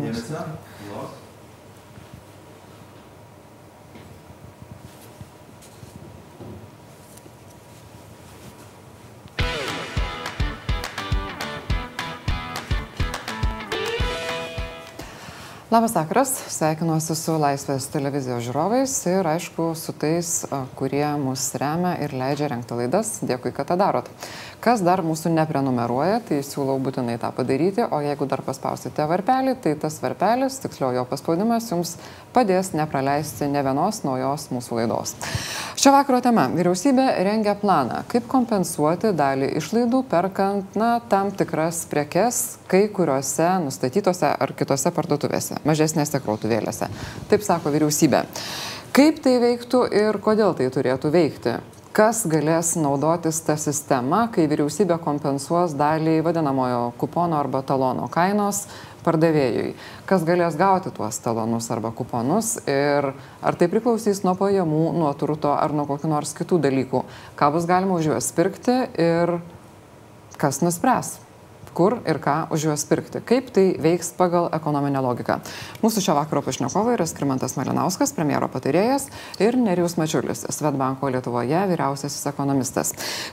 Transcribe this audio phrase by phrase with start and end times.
[0.00, 0.40] Dėmesio.
[0.88, 1.18] Los.
[15.72, 20.32] Labas vakaras, sveikinuosi su Laisvės televizijos žiūrovais ir aišku su tais,
[20.76, 23.14] kurie mus remia ir leidžia renkti laidas.
[23.24, 24.10] Dėkui, kad tą darot.
[24.62, 29.72] Kas dar mūsų neprenumeruoja, tai siūlau būtinai tą padaryti, o jeigu dar paspausite varpelį, tai
[29.82, 31.96] tas varpelis, tiksliau jo paspaudimas, jums
[32.30, 35.16] padės nepraleisti ne vienos naujos mūsų laidos.
[35.74, 42.58] Šio vakaro tema- vyriausybė rengia planą, kaip kompensuoti dalį išlaidų perkant na, tam tikras prekes
[42.68, 46.88] kai kuriuose nustatytose ar kitose parduotuvėse, mažesnėse krautuvėlėse.
[47.28, 48.24] Taip sako vyriausybė.
[48.92, 51.81] Kaip tai veiktų ir kodėl tai turėtų veikti?
[51.92, 58.62] Kas galės naudotis tą sistemą, kai vyriausybė kompensuos dalį vadinamojo kupono arba talono kainos
[59.04, 59.74] pardavėjui?
[60.08, 65.52] Kas galės gauti tuos talonus arba kuponus ir ar tai priklausys nuo pajamų, nuo turto
[65.52, 67.02] ar nuo kokių nors kitų dalykų?
[67.36, 69.34] Ką bus galima už juos pirkti ir
[70.40, 71.18] kas nuspręs?
[71.74, 73.22] Kur ir ką už juos pirkti.
[73.24, 75.38] Kaip tai veiks pagal ekonominę logiką.
[75.82, 79.08] Mūsų šio vakaro pašnekovai yra Skirmantas Malinauskas, premjero patarėjas
[79.42, 82.92] ir Nerijus Mačiulis, Svetbanko Lietuvoje vyriausiasis ekonomistas.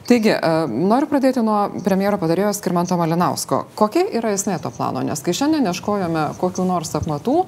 [0.09, 3.65] Taigi, e, noriu pradėti nuo premjero patarėjo Skirmanto Malinausko.
[3.79, 5.03] Kokia yra esmė to plano?
[5.05, 7.43] Nes kai šiandien ieškojome kokiu nors apmatų,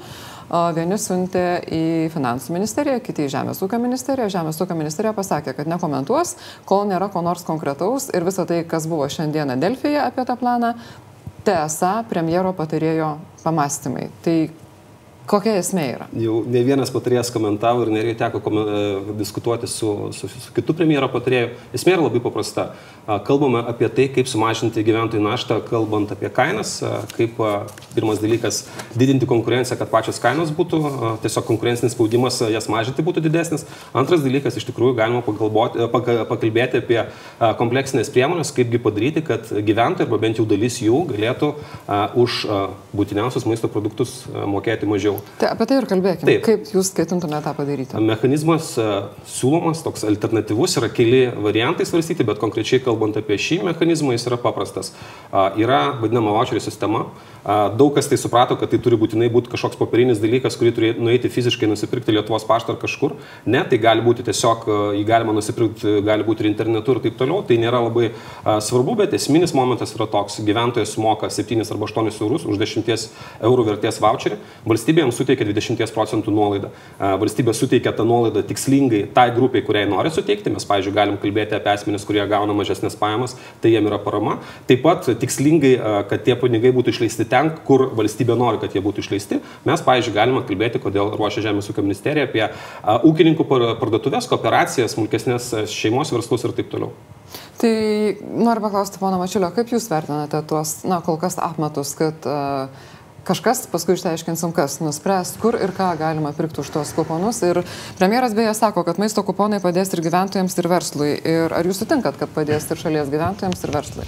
[0.52, 4.28] Vieni siuntė į Finansų ministeriją, kiti į Žemės ūkio ministeriją.
[4.34, 6.36] Žemės ūkio ministerija pasakė, kad nekomentuos,
[6.68, 10.74] kol nėra ko nors konkretaus ir visą tai, kas buvo šiandieną Delfyje apie tą planą,
[11.48, 13.14] TSA premjero patarėjo
[13.46, 14.10] pamastymai.
[14.26, 14.36] Tai
[15.32, 16.08] kokia esmė yra?
[16.20, 18.82] Jau ne vienas patarėjas komentavo ir nereikia teko e,
[19.22, 21.54] diskutuoti su, su, su kitu premjero patarėju.
[21.78, 22.72] Esmė yra labai paprasta.
[23.28, 26.78] Kalbame apie tai, kaip sumažinti gyventojų naštą, kalbant apie kainas,
[27.16, 27.40] kaip
[27.96, 28.62] pirmas dalykas
[28.94, 30.80] didinti konkurenciją, kad pačios kainos būtų,
[31.24, 33.66] tiesiog konkurencinis spaudimas jas mažinti būtų didesnis.
[33.98, 37.00] Antras dalykas, iš tikrųjų galima pakalbėti apie
[37.60, 41.52] kompleksinės priemonės, kaipgi padaryti, kad gyventojai arba bent jau dalis jų galėtų
[42.22, 42.38] už
[42.94, 45.18] būtiniausius maisto produktus mokėti mažiau.
[45.42, 46.30] Tai apie tai ir kalbėkime.
[46.30, 46.46] Taip.
[46.46, 47.98] Kaip jūs ketintumėte tą padaryti?
[48.06, 48.76] Mechanizmas
[49.26, 54.38] siūlomas, toks alternatyvus, yra keli variantai svarstyti, bet konkrečiai kalbant apie šį mechanizmą, jis yra
[54.38, 54.94] paprastas.
[55.58, 57.08] Yra vadinama voucherio sistema.
[57.42, 61.30] Daug kas tai suprato, kad tai turi būtinai būti kažkoks popierinis dalykas, kurį turi nueiti
[61.32, 63.16] fiziškai nusipirkti Lietuvos paštą ar kažkur.
[63.50, 64.68] Ne, tai gali būti tiesiog,
[65.00, 67.42] jį galima nusipirkti, gali būti ir internetu ir taip toliau.
[67.42, 68.12] Tai nėra labai
[68.46, 70.38] svarbu, bet esminis momentas yra toks.
[70.46, 73.10] Gyventojas sumoka 7 arba 8 eurus už 10
[73.42, 74.38] eurų vertės voucherį.
[74.70, 76.70] Valstybė jam suteikia 20 procentų nuolaidą.
[77.00, 80.54] Valstybė suteikia tą nuolaidą tikslingai tai grupiai, kuriai nori suteikti.
[80.54, 84.40] Mes, pavyzdžiui, galim kalbėti apie asmenis, kurie gauna mažesnės pajamas, tai jiem yra parama.
[84.68, 88.82] Taip pat tikslingai, a, kad tie pinigai būtų išleisti ten, kur valstybė nori, kad jie
[88.82, 89.42] būtų išleisti.
[89.66, 94.96] Mes, pavyzdžiui, galime kalbėti, kodėl ruošia Žemės ūkio ministerija apie a, ūkininkų par- parduotuvės, kooperacijas,
[94.96, 96.94] smulkesnės a, šeimos verslus ir taip toliau.
[97.62, 97.72] Tai
[98.42, 102.90] noriu paklausti, pono Mačiulio, kaip jūs vertinate tuos, na, kol kas apmatus, kad uh,
[103.28, 107.42] kažkas, paskui išsiaiškinsim, kas nuspręs, kur ir ką galima pirkti už tuos kuponus.
[107.46, 107.62] Ir
[108.00, 111.12] premjeras beje sako, kad maisto kuponai padės ir gyventojams, ir verslui.
[111.18, 114.08] Ir ar jūs sutinkat, kad padės ir šalies gyventojams, ir verslui?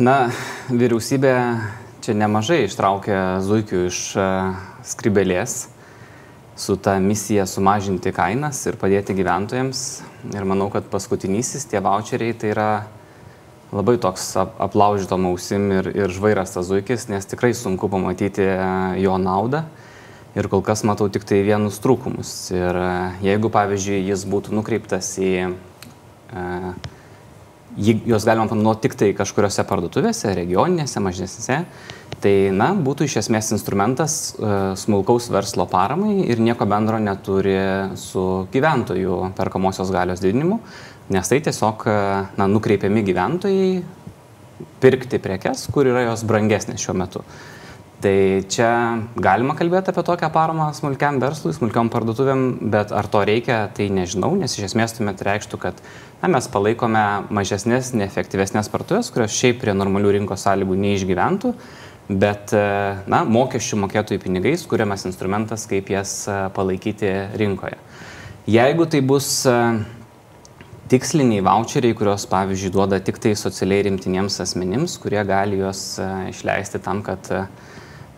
[0.00, 0.30] Na,
[0.72, 1.34] vyriausybė
[2.00, 4.30] čia nemažai ištraukė zuikių iš e,
[4.88, 5.58] skrybelės
[6.60, 9.84] su ta misija sumažinti kainas ir padėti gyventojams.
[10.32, 12.70] Ir manau, kad paskutinysis tie voucheriai tai yra
[13.72, 18.58] labai toks ap- aplaužytom ausim ir, ir žvairas tas zuikis, nes tikrai sunku pamatyti e,
[19.04, 19.64] jo naudą.
[20.38, 22.32] Ir kol kas matau tik tai vienus trūkumus.
[22.54, 22.90] Ir e,
[23.30, 26.44] jeigu, pavyzdžiui, jis būtų nukreiptas į e,
[27.78, 31.62] juos galima panaudoti tik tai kažkuriuose parduotuvėse, regioninėse, mažesnėse.
[32.20, 37.56] Tai, na, būtų iš esmės instrumentas e, smulkaus verslo paramai ir nieko bendro neturi
[37.96, 40.58] su gyventojų perkamosios galios didinimu,
[41.10, 41.94] nes tai tiesiog, e,
[42.38, 43.70] na, nukreipiami gyventojai
[44.80, 47.24] pirkti prekes, kur yra jos brangesnės šiuo metu.
[48.00, 48.14] Tai
[48.48, 48.68] čia
[49.20, 54.32] galima kalbėti apie tokią paramą smulkiam verslui, smulkiam parduotuvėm, bet ar to reikia, tai nežinau,
[54.40, 55.82] nes iš esmės tuomet reikštų, kad
[56.22, 61.52] na, mes palaikome mažesnės, neefektyvesnės parduotuvės, kurios šiaip prie normalių rinkos sąlygų neišgyventų,
[62.08, 62.64] bet e,
[63.12, 67.76] na, mokesčių mokėtojų pinigais kuriamas instrumentas, kaip jas e, palaikyti rinkoje.
[68.48, 69.28] Jeigu tai bus
[70.90, 76.80] tiksliniai voucheriai, kuriuos, pavyzdžiui, duoda tik tai socialiai rimtiniems asmenims, kurie gali juos e, išleisti
[76.82, 77.44] tam, kad e,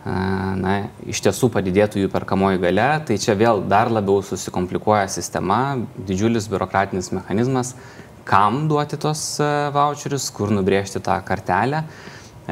[0.07, 0.79] na,
[1.09, 5.77] iš tiesų padidėtų jų perkamoji gale, tai čia vėl dar labiau susikomplikuoja sistema,
[6.09, 7.77] didžiulis biurokratinis mechanizmas,
[8.25, 11.85] kam duoti tos e, voucherius, kur nubrėžti tą kartelę.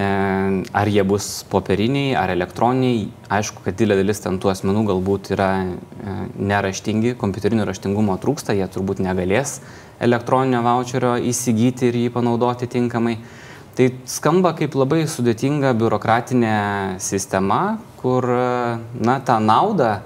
[0.01, 3.09] ar jie bus popieriniai ar elektroniniai.
[3.29, 5.49] Aišku, kad didelė dalis ten tų asmenų galbūt yra
[6.39, 9.59] neraštingi, kompiuterinio raštingumo trūksta, jie turbūt negalės
[10.01, 13.19] elektroninio voucherio įsigyti ir jį panaudoti tinkamai.
[13.77, 16.57] Tai skamba kaip labai sudėtinga biurokratinė
[17.01, 20.01] sistema, kur na, tą naudą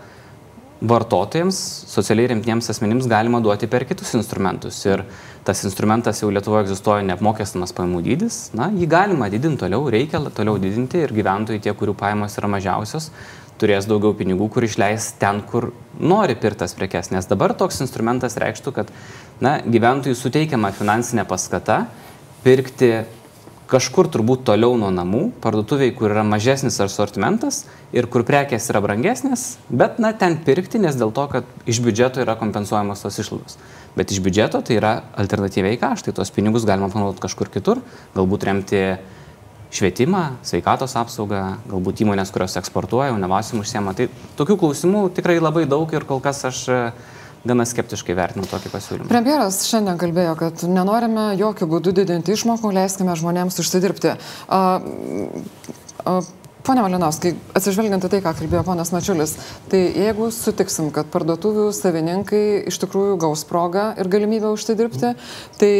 [0.84, 1.58] vartotojams,
[1.88, 4.82] socialiai rimtiems asmenims galima duoti per kitus instrumentus.
[4.84, 5.04] Ir
[5.44, 10.58] tas instrumentas jau Lietuvoje egzistuoja neapmokestamas pajamų dydis, na, jį galima didinti toliau, reikia toliau
[10.60, 13.10] didinti ir gyventojai, tie, kurių pajamos yra mažiausios,
[13.60, 15.70] turės daugiau pinigų, kur išleis ten, kur
[16.00, 17.12] nori pirtas prekes.
[17.14, 18.94] Nes dabar toks instrumentas reikštų, kad
[19.44, 21.84] na, gyventojų suteikiama finansinė paskata
[22.44, 23.04] pirkti
[23.70, 27.62] kažkur turbūt toliau nuo namų, parduotuviai, kur yra mažesnis asortimentas
[27.96, 32.22] ir kur prekės yra brangesnės, bet na ten pirkti, nes dėl to, kad iš biudžeto
[32.24, 33.58] yra kompensuojamos tos išlaidos.
[33.96, 37.80] Bet iš biudžeto tai yra alternatyviai kaštai, tuos pinigus galima panaudoti kažkur kitur,
[38.16, 38.82] galbūt remti
[39.74, 43.94] švietimą, sveikatos apsaugą, galbūt įmonės, kurios eksportuoja, inovacijų užsiema.
[43.98, 46.62] Tai tokių klausimų tikrai labai daug ir kol kas aš
[47.44, 49.10] gana skeptiškai vertinu tokį pasiūlymą.
[49.10, 54.16] Premjeras šiandien kalbėjo, kad nenorime jokių būdų didinti išmokų, leiskime žmonėms užsidirbti.
[54.48, 54.62] A,
[56.04, 56.16] a,
[56.64, 59.34] Pone Malinauskai, atsižvelgiant į tai, ką kalbėjo ponas Mačiulis,
[59.68, 62.40] tai jeigu sutiksim, kad parduotuvių savininkai
[62.70, 65.10] iš tikrųjų gaus progą ir galimybę užsidirbti,
[65.60, 65.74] tai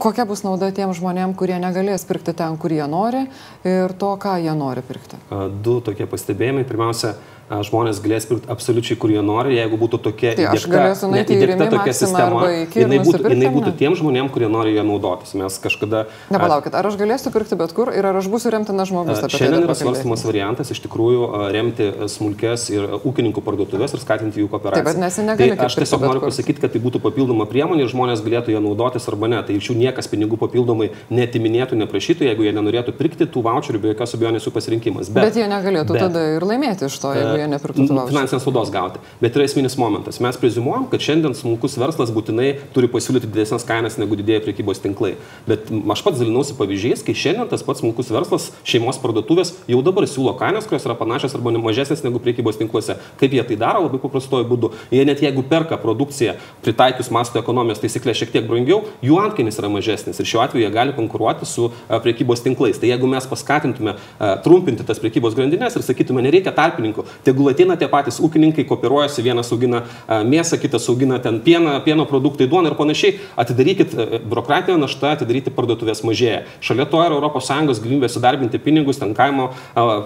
[0.00, 3.26] kokia bus nauda tiem žmonėm, kurie negalės pirkti ten, kur jie nori
[3.68, 5.20] ir to, ką jie nori pirkti?
[5.64, 6.64] Du tokie pastebėjimai.
[6.68, 7.14] Pirmiausia,
[7.50, 11.94] žmonės galės pirkti absoliučiai, kur jie nori, jeigu būtų tokia tai įdėkta, ne, įdėkta tokia
[11.96, 15.34] sistema, jinai būtų, jinai būtų tiem žmonėm, kurie nori ją naudotis.
[15.38, 16.04] Mes kažkada...
[16.30, 19.18] Nepalaukit, ar aš galėsiu pirkti bet kur ir ar aš būsiu remtinas žmogus?
[19.24, 24.50] Tai šiandien yra svarstamas variantas iš tikrųjų remti smulkės ir ūkininkų parduotuvės ir skatinti jų
[24.54, 24.84] kooperaciją.
[24.84, 25.58] Taip, bet mes negalime.
[25.58, 29.08] Tai aš tiesiog noriu pasakyti, kad tai būtų papildoma priemonė ir žmonės galėtų ją naudotis
[29.10, 29.42] arba ne.
[29.46, 33.92] Tai iš jų niekas pinigų papildomai netiminėtų, neprašytų, jeigu jie nenorėtų pirkti tų voucherių, be
[33.94, 35.10] jokios abejonės jų pasirinkimas.
[35.10, 38.12] Bet, bet jie negalėtų bet, tada ir laimėti iš to, jeigu jie nepirktų tų voucherių
[38.12, 39.00] finansinės naudos gauti.
[39.22, 40.20] Bet yra esminis momentas.
[40.22, 45.14] Mes prezumuojam, kad šiandien smulkus verslas būtinai turi pasiūlyti didesnės kainas negu didėja priekybos tinklai.
[45.48, 50.06] Bet aš pats dalinausi pavyzdžiais, kai šiandien tas pats smulkus verslas, šeimos parduotuvės jau dabar
[50.10, 52.98] siūlo kainas, kurios yra panašios arba mažesnės negu priekybos tinkluose.
[53.20, 54.72] Kaip jie tai daro labai paprastuoju būdu.
[54.94, 59.70] Jie net jeigu perka produkciją pritaikius masto ekonomijos taisyklę šiek tiek brangiau, jų antkainis yra
[59.72, 62.80] mažesnis ir šiuo atveju jie gali konkuruoti su priekybos tinklais.
[62.80, 63.96] Tai jeigu mes paskatintume
[64.44, 69.54] trumpinti tas priekybos grandinės ir sakytume, nereikia tarpininkų, tegul ateina tie patys ūkininkai kooperuojasi, vienas
[69.54, 73.16] augina mėsą, kitas augina ten pieną, pieno produktai, duoną ir panašiai.
[73.40, 73.94] Atidarykit
[74.26, 76.42] biurokratinę naštą, atidaryti parduotuvės mažėja.
[76.64, 79.50] Šalia to yra ES galimybė sudarbinti pinigus, ten kaimo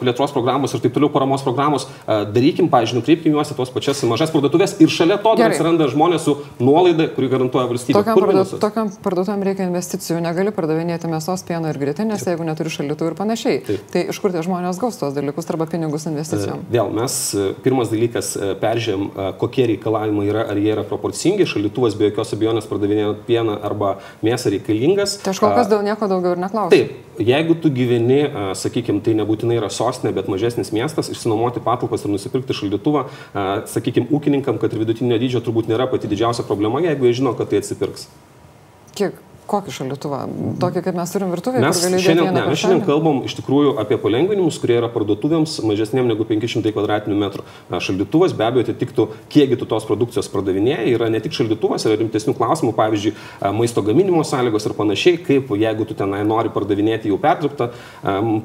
[0.01, 1.87] plėtros programos ir taip toliau paramos programos.
[2.07, 6.27] Darykim, pažiūrėjau, nukreipkim juos į tos pačias mažas parduotuvės ir šalia to dar atsiranda žmonės
[6.27, 7.99] su nuolaida, kurį garantuoja valstybė.
[8.01, 13.11] Tokiam, parduot, tokiam parduotuvėm reikia investicijų, negali pardavinėti mėsos, pieno ir grėtinės, jeigu neturi šalitų
[13.11, 13.63] ir panašiai.
[13.69, 13.87] Taip.
[13.95, 16.65] Tai iš kur tie žmonės gaus tos dalykus arba pinigus investicijom?
[16.73, 17.14] Vėl mes
[17.65, 21.47] pirmas dalykas e, peržiūrėm, e, kokie reikalavimai yra, ar jie yra proporcingi.
[21.49, 25.19] Šalituvas be jokios abejonės pardavinėjant pieną arba mėsą reikalingas.
[25.25, 26.73] Tai aš kol kas dėl nieko daugiau ir neklausiu.
[26.75, 32.07] Taip, jeigu tu gyveni, e, sakykime, tai nebūtinai yra sostinė, bet mažesnis miestas, išsinuomoti patalpas
[32.07, 33.07] ir nusipirkti šaldytuvą,
[33.71, 37.53] sakykime, ūkininkam, kad ir vidutinio dydžio turbūt nėra pati didžiausia problema, jeigu jie žino, kad
[37.53, 38.09] tai atsipirks.
[38.95, 40.23] Kiek Kokį šalituvą?
[40.63, 41.61] Tokį, kaip mes turim virtuvėje?
[41.61, 46.25] Mes šiandien, ne, mes šiandien kalbam iš tikrųjų apie palengvinimus, kurie yra parduotuvėms mažesnėm negu
[46.25, 47.45] 500 km2.
[47.85, 50.87] Šaldytuvas be abejo atitiktų, kiekgi tu tos produkcijos pardavinėjai.
[50.95, 53.13] Yra ne tik šaldytuvas, yra rimtesnių klausimų, pavyzdžiui,
[53.59, 57.69] maisto gaminimo sąlygos ir panašiai, kaip jeigu tu tenai nori pardavinėti jau perdirbtą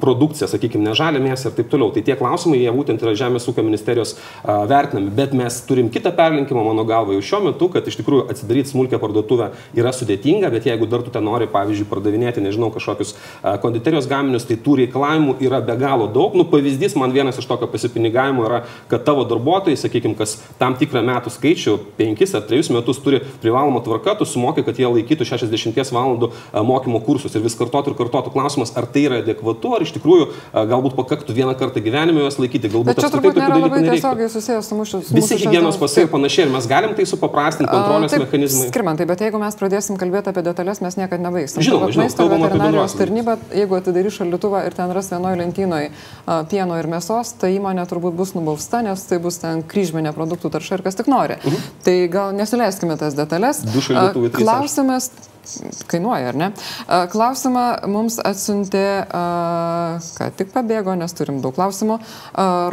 [0.04, 1.88] produkciją, sakykime, ne žalę mėsą ir taip toliau.
[1.96, 5.08] Tai tie klausimai, jie būtent yra Žemės ūkio ministerijos vertinami.
[5.16, 9.00] Bet mes turim kitą perlinkimą, mano galva, jau šiuo metu, kad iš tikrųjų atsidaryti smulkę
[9.00, 13.14] parduotuvę yra sudėtinga, bet jeigu dar tu ten nori, pavyzdžiui, pardavinėti, nežinau, kažkokius
[13.62, 16.36] konditerijos gaminius, tai tų reikalavimų yra be galo daug.
[16.38, 21.02] Nu, pavyzdys man vienas iš tokio pasipinigavimo yra, kad tavo darbuotojai, sakykime, kas tam tikrą
[21.06, 25.94] metų skaičių, 5 ar 3 metus turi privalomą tvarką, tu sumoki, kad jie laikytų 60
[25.94, 26.30] valandų
[26.66, 30.28] mokymo kursus ir vis kartotų ir kartotų klausimas, ar tai yra adekvatu, ar iš tikrųjų
[30.70, 34.70] galbūt pakaktų vieną kartą gyvenime juos laikyti, galbūt Bet čia turbūt nėra labai tiesiogiai susijęs
[34.70, 35.02] su mūsų.
[35.14, 38.68] Visi hygienos pasai ir panašiai, ir mes galim tai supaprastinti kontrolės mechanizmai.
[38.72, 41.62] Skirmantai, bet jeigu mes pradėsim kalbėti apie detalės, mes niekada nebaigsim.
[41.64, 45.90] Žinoma, žinoma, maisto veterinarijos tarnyba, jeigu atidarys šaldytuvą ir ten ras vienoje lentynoje
[46.50, 50.78] pieno ir mėsos, ta įmonė turbūt bus nubausta, nes tai bus ten kryžminė produktų tarša
[50.78, 51.38] ir kas tik nori.
[51.40, 51.68] Mhm.
[51.86, 53.64] Tai gal nesileiskime tas detalės.
[53.66, 54.32] Du šaldytuvai.
[54.40, 55.10] Klausimas,
[55.90, 56.48] kainuoja, ar ne?
[57.12, 58.84] Klausimą mums atsiuntė,
[60.16, 61.98] ką tik pabėgo, nes turim daug klausimų.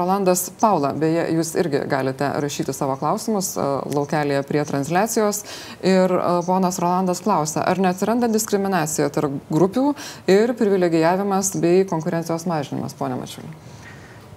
[0.01, 5.43] Rolandas Paula, beje, jūs irgi galite rašyti savo klausimus laukelėje prie transliacijos.
[5.85, 6.13] Ir
[6.47, 9.91] ponas Rolandas klausia, ar neatsiranda diskriminacija tarp grupių
[10.31, 13.49] ir privilegijavimas bei konkurencijos mažinimas, ponia Mačiulė?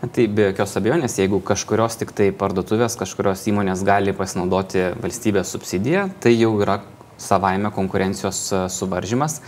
[0.01, 6.07] Tai be jokios abejonės, jeigu kažkurios tik tai parduotuvės, kažkurios įmonės gali pasinaudoti valstybės subsidiją,
[6.25, 6.79] tai jau yra
[7.21, 9.41] savaime konkurencijos e, suvaržymas.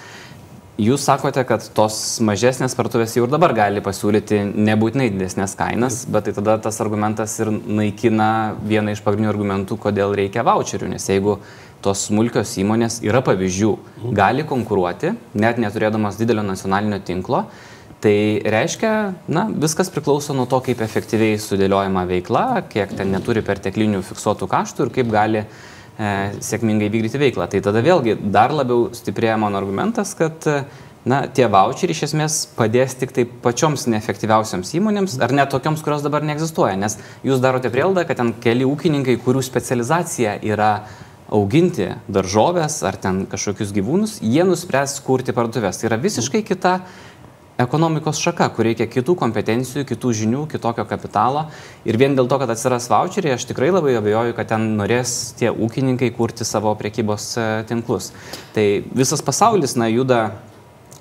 [0.80, 6.26] Jūs sakote, kad tos mažesnės parduotuvės jau ir dabar gali pasiūlyti nebūtinai didesnės kainas, bet
[6.26, 8.30] tai tada tas argumentas ir naikina
[8.64, 11.36] vieną iš pagrindinių argumentų, kodėl reikia voucherių, nes jeigu
[11.84, 13.74] tos smulkios įmonės yra pavyzdžių,
[14.16, 17.44] gali konkuruoti, net neturėdamas didelio nacionalinio tinklo,
[18.02, 18.92] Tai reiškia,
[19.30, 24.88] na, viskas priklauso nuo to, kaip efektyviai sudėliojama veikla, kiek ten neturi perteklinių fiksuotų kaštų
[24.88, 25.46] ir kaip gali e,
[26.42, 27.48] sėkmingai vykdyti veiklą.
[27.50, 30.46] Tai tada vėlgi dar labiau stiprėja mano argumentas, kad
[31.04, 36.04] na, tie voucheriai iš esmės padės tik tai pačioms neefektyviausiams įmonėms, ar net tokioms, kurios
[36.04, 40.74] dabar neegzistuoja, nes jūs darote prielaidą, kad ten keli ūkininkai, kurių specializacija yra
[41.32, 45.80] auginti daržovės ar ten kažkokius gyvūnus, jie nuspręs kurti parduotuvės.
[45.80, 46.80] Tai yra visiškai kita
[47.62, 51.46] ekonomikos šaka, kur reikia kitų kompetencijų, kitų žinių, kitokio kapitalo.
[51.88, 55.50] Ir vien dėl to, kad atsiras voucheriai, aš tikrai labai abejoju, kad ten norės tie
[55.52, 58.12] ūkininkai kurti savo priekybos e, tinklus.
[58.56, 60.22] Tai visas pasaulis, na, juda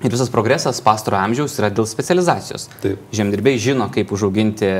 [0.02, 2.68] ir visas progresas pastaro amžiaus yra dėl specializacijos.
[2.82, 3.02] Taip.
[3.14, 4.70] Žemdirbiai žino, kaip užauginti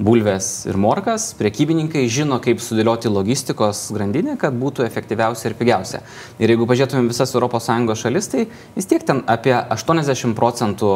[0.00, 6.00] bulves ir morkas, priekybininkai žino, kaip sudėlioti logistikos grandinę, kad būtų efektyviausia ir pigiausia.
[6.40, 10.90] Ir jeigu pažiūrėtumėm visas ES šalis, tai vis tiek ten apie 80 procentų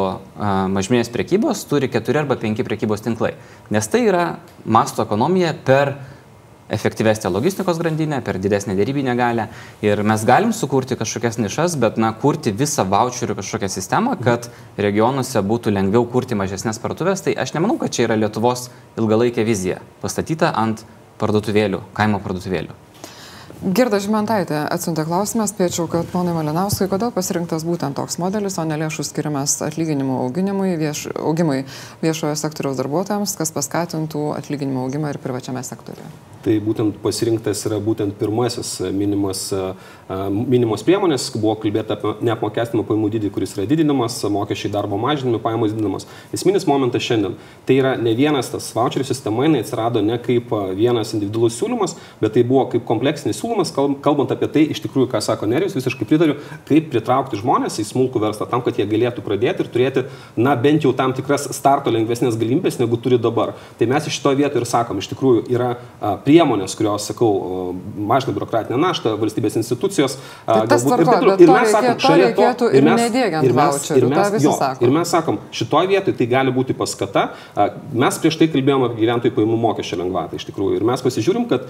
[0.73, 3.35] mažmės priekybos turi 4 arba 5 priekybos tinklai.
[3.69, 4.25] Nes tai yra
[4.65, 5.95] masto ekonomija per
[6.69, 9.47] efektyvesnę logistikos grandinę, per didesnę dėrybinę galę.
[9.85, 15.43] Ir mes galim sukurti kažkokias nišas, bet, na, kurti visą voucherių kažkokią sistemą, kad regionuose
[15.45, 20.53] būtų lengviau kurti mažesnės parduotuvės, tai aš nemanau, kad čia yra Lietuvos ilgalaikė vizija, pastatyta
[20.55, 20.85] ant
[21.21, 22.81] parduotuvėlių, kaimo parduotuvėlių.
[23.65, 28.77] Girda Žymantaitė atsiuntė klausimą, spėčiau, kad ponai Malinauskai, kodėl pasirinktas būtent toks modelis, o ne
[28.81, 31.63] lėšų skiriamas atlyginimų augimui, vieš, augimui
[32.03, 36.34] viešojo sektoriaus darbuotojams, kas paskatintų atlyginimų augimą ir privačiame sektoriuje.
[36.45, 39.47] Tai būtent pasirinktas yra būtent pirmasis minimas,
[40.29, 45.73] minimos priemonės, buvo kalbėta apie neapmokestinamą pajamų dydį, kuris yra didinamas, mokesčiai darbo mažinami, pajamos
[45.73, 46.05] didinamas.
[46.37, 47.33] Esminis momentas šiandien.
[47.65, 52.35] Tai yra ne vienas tas voucherių sistema, jinai atsirado ne kaip vienas individualus siūlymas, bet
[52.37, 53.73] tai buvo kaip kompleksinis siūlymas,
[54.05, 56.37] kalbant apie tai, iš tikrųjų, ką sako Nerijus, visiškai pritariu,
[56.69, 60.05] kaip pritraukti žmonės į smulkų verslą tam, kad jie galėtų pradėti ir turėti,
[60.37, 63.55] na, bent jau tam tikras starto lengvesnės galimybės, negu turi dabar.
[63.81, 65.73] Tai mes iš to vietoj ir sakom, iš tikrųjų yra
[66.35, 70.17] priemonės, kurios, sakau, mažina biurokratinę naštą, valstybės institucijos.
[70.45, 74.07] Tai tas galbūt, tvarko, ir, ir mes sakom, šalia to ir mes, ir mes, ir
[74.11, 77.27] mes, jo, ir mes sakom, šitoje vietoje tai gali būti paskata.
[77.95, 80.79] Mes prieš tai kalbėjome apie gyventojų pajamų mokesčio lengvatą iš tikrųjų.
[80.79, 81.69] Ir mes pasižiūrim, kad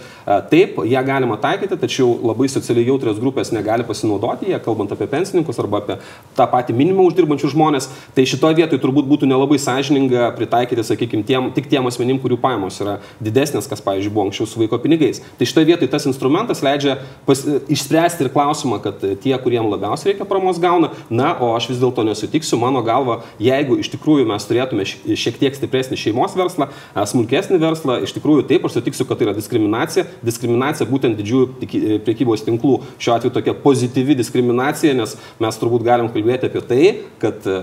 [0.51, 5.61] taip, ją galima taikyti tačiau labai socialiai jautrios grupės negali pasinaudoti, jie kalbant apie pensininkus
[5.61, 5.99] arba apie
[6.37, 11.51] tą patį minimumą uždirbančių žmonės, tai šitoje vietoje turbūt būtų nelabai sąžininga pritaikyti, sakykime, tiem,
[11.55, 15.21] tik tiem asmenim, kurių pajamos yra didesnės, kas, pavyzdžiui, buvo anksčiau su vaiko pinigais.
[15.39, 16.97] Tai šitoje vietoje tas instrumentas leidžia
[17.27, 21.81] pas, išspręsti ir klausimą, kad tie, kuriem labiausiai reikia promos gauna, na, o aš vis
[21.83, 27.61] dėlto nesutiksiu, mano galva, jeigu iš tikrųjų mes turėtume šiek tiek stipresnį šeimos verslą, smulkesnį
[27.61, 32.43] verslą, iš tikrųjų taip, aš sutiksiu, kad tai yra diskriminacija, diskriminacija būtent didžiųjų E, priekybos
[32.45, 36.81] tinklų šiuo atveju tokia pozityvi diskriminacija, nes mes turbūt galim kalbėti apie tai,
[37.21, 37.55] kad e,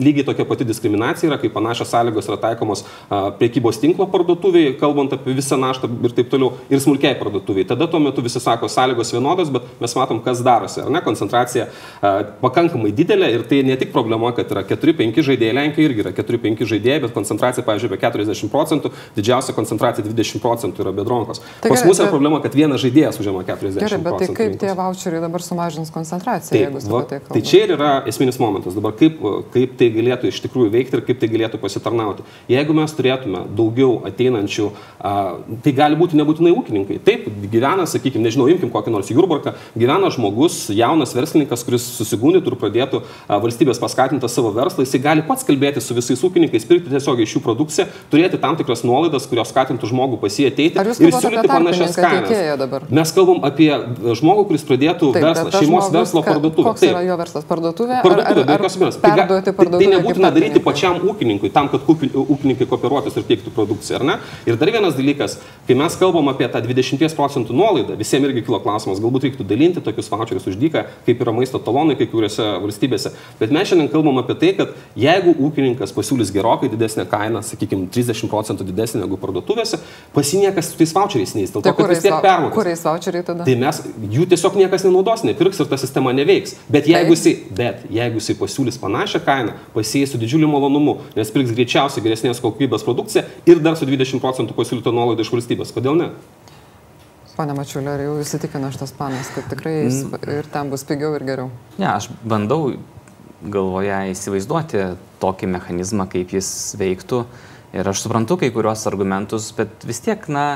[0.00, 2.84] lygiai tokia pati diskriminacija yra, kai panašios sąlygos yra taikomos
[3.40, 7.66] priekybos tinklo parduotuviai, kalbant apie visą naštą ir taip toliau, ir smulkiai parduotuviai.
[7.68, 10.82] Tada tuo metu visi sako, sąlygos vienodos, bet mes matom, kas darosi.
[10.84, 11.68] Ar ne, koncentracija
[12.42, 16.64] pakankamai didelė ir tai ne tik problema, kad yra 4-5 žaidėjai, Lenkijoje irgi yra 4-5
[16.72, 21.42] žaidėjai, bet koncentracija, pavyzdžiui, apie 40 procentų, didžiausia koncentracija 20 procentų yra bedronkos.
[21.62, 23.80] Tai Pas mus yra problema, kad vienas žaidėjas užima 40.
[23.82, 27.74] Gerai, bet tai kaip tie voucheriai dabar sumažins koncentraciją, taip, va, tai, tai čia ir
[27.76, 28.76] yra esminis momentas.
[28.76, 29.18] Dabar kaip,
[29.54, 32.26] kaip tai galėtų iš tikrųjų veikti ir kaip tai galėtų pasitarnauti.
[32.52, 34.68] Jeigu mes turėtume daugiau ateinančių,
[35.00, 35.14] a,
[35.64, 37.00] tai gali būti nebūtinai ūkininkai.
[37.06, 42.58] Taip, gyvena, sakykime, nežinau, imkim kokį nors Jurbarką, gyvena žmogus, jaunas verslininkas, kuris susigundytų ir
[42.60, 47.36] pradėtų valstybės paskatintą savo verslą, jisai gali pats kalbėti su visais ūkininkais, pirkti tiesiog iš
[47.36, 52.90] jų produkciją, turėti tam tikras nuolaidas, kurios skatintų žmogų pasieteiti ir siūlyti panašias kainas.
[52.90, 53.70] Mes kalbam apie
[54.18, 56.66] žmogų, kuris pradėtų Taip, verslą, šeimos žmogus, verslo parduotuvę.
[56.70, 56.92] Koks Taip.
[56.92, 57.46] yra jo verslas?
[57.48, 58.00] Parduotuvė?
[58.04, 58.98] Parduotuvė, be jokios abejonės.
[59.02, 59.10] Tai,
[59.46, 64.16] tai, tai nebūtina daryti pačiam ūkininkui, tam, kad ūkininkai kooperuotųsi ir teiktų produkciją, ar ne?
[64.48, 68.58] Ir dar vienas dalykas, kai mes kalbam apie tą 20 procentų nuolaidą, visiems irgi kilo
[68.64, 73.12] klausimas, galbūt reiktų dalinti tokius voucherius už dyką, kaip yra maisto talonai kai kuriuose valstybėse.
[73.38, 78.32] Bet mes šiandien kalbam apie tai, kad jeigu ūkininkas pasiūlys gerokai didesnę kainą, sakykime, 30
[78.32, 79.78] procentų didesnė negu parduotuvėse,
[80.16, 82.56] pasiniekas su tais voucheriais neįs, dėl to, tai kad vis tiek permokės.
[82.56, 83.46] Kuriais voucheriai tada?
[83.46, 83.82] Tai mes
[84.16, 86.56] jų tiesiog niekas nenaudos, nepirks ir ta sistema neveiks.
[86.72, 91.52] Bet jeigu, jisai, bet jeigu jisai pasiūlys panašią kainą, pasieis su didžiuliu malonumu, nes pirks
[91.56, 95.74] greičiausiai geresnės kokybės produkciją ir dar su 20 procentų pasiūlytą nuolaidą iš valstybės.
[95.76, 96.06] Kodėl ne?
[97.36, 100.22] Pane Mačiulė, ar jau įsitikino šitas panas, kad tikrai mm.
[100.32, 101.50] ir ten bus pigiau ir geriau?
[101.76, 102.78] Ne, aš bandau
[103.44, 104.86] galvoje įsivaizduoti
[105.20, 106.48] tokį mechanizmą, kaip jis
[106.80, 107.26] veiktų.
[107.76, 110.46] Ir aš suprantu kai kuriuos argumentus, bet vis tiek, na,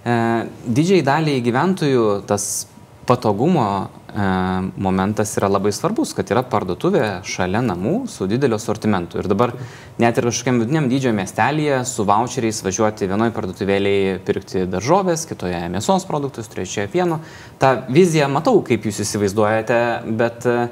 [0.00, 0.16] e,
[0.64, 2.64] didžiai daliai gyventojų tas
[3.06, 3.66] patogumo
[4.08, 4.24] e,
[4.76, 9.20] momentas yra labai svarbus, kad yra parduotuvė šalia namų su dideliu sortimentu.
[9.20, 9.52] Ir dabar
[10.00, 16.08] net ir kažkokiam vidiniam dydžio miestelėje su voucheriais važiuoti vienoje parduotuvėlėje pirkti daržovės, kitoje mėsos
[16.08, 17.20] produktus, trečioje pieno.
[17.60, 19.80] Ta vizija matau, kaip jūs įsivaizduojate,
[20.18, 20.68] bet, e,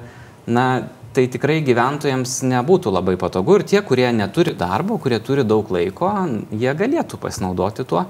[0.53, 0.67] na,
[1.13, 6.09] tai tikrai gyventojams nebūtų labai patogu ir tie, kurie neturi darbo, kurie turi daug laiko,
[6.57, 8.07] jie galėtų pasinaudoti tuo.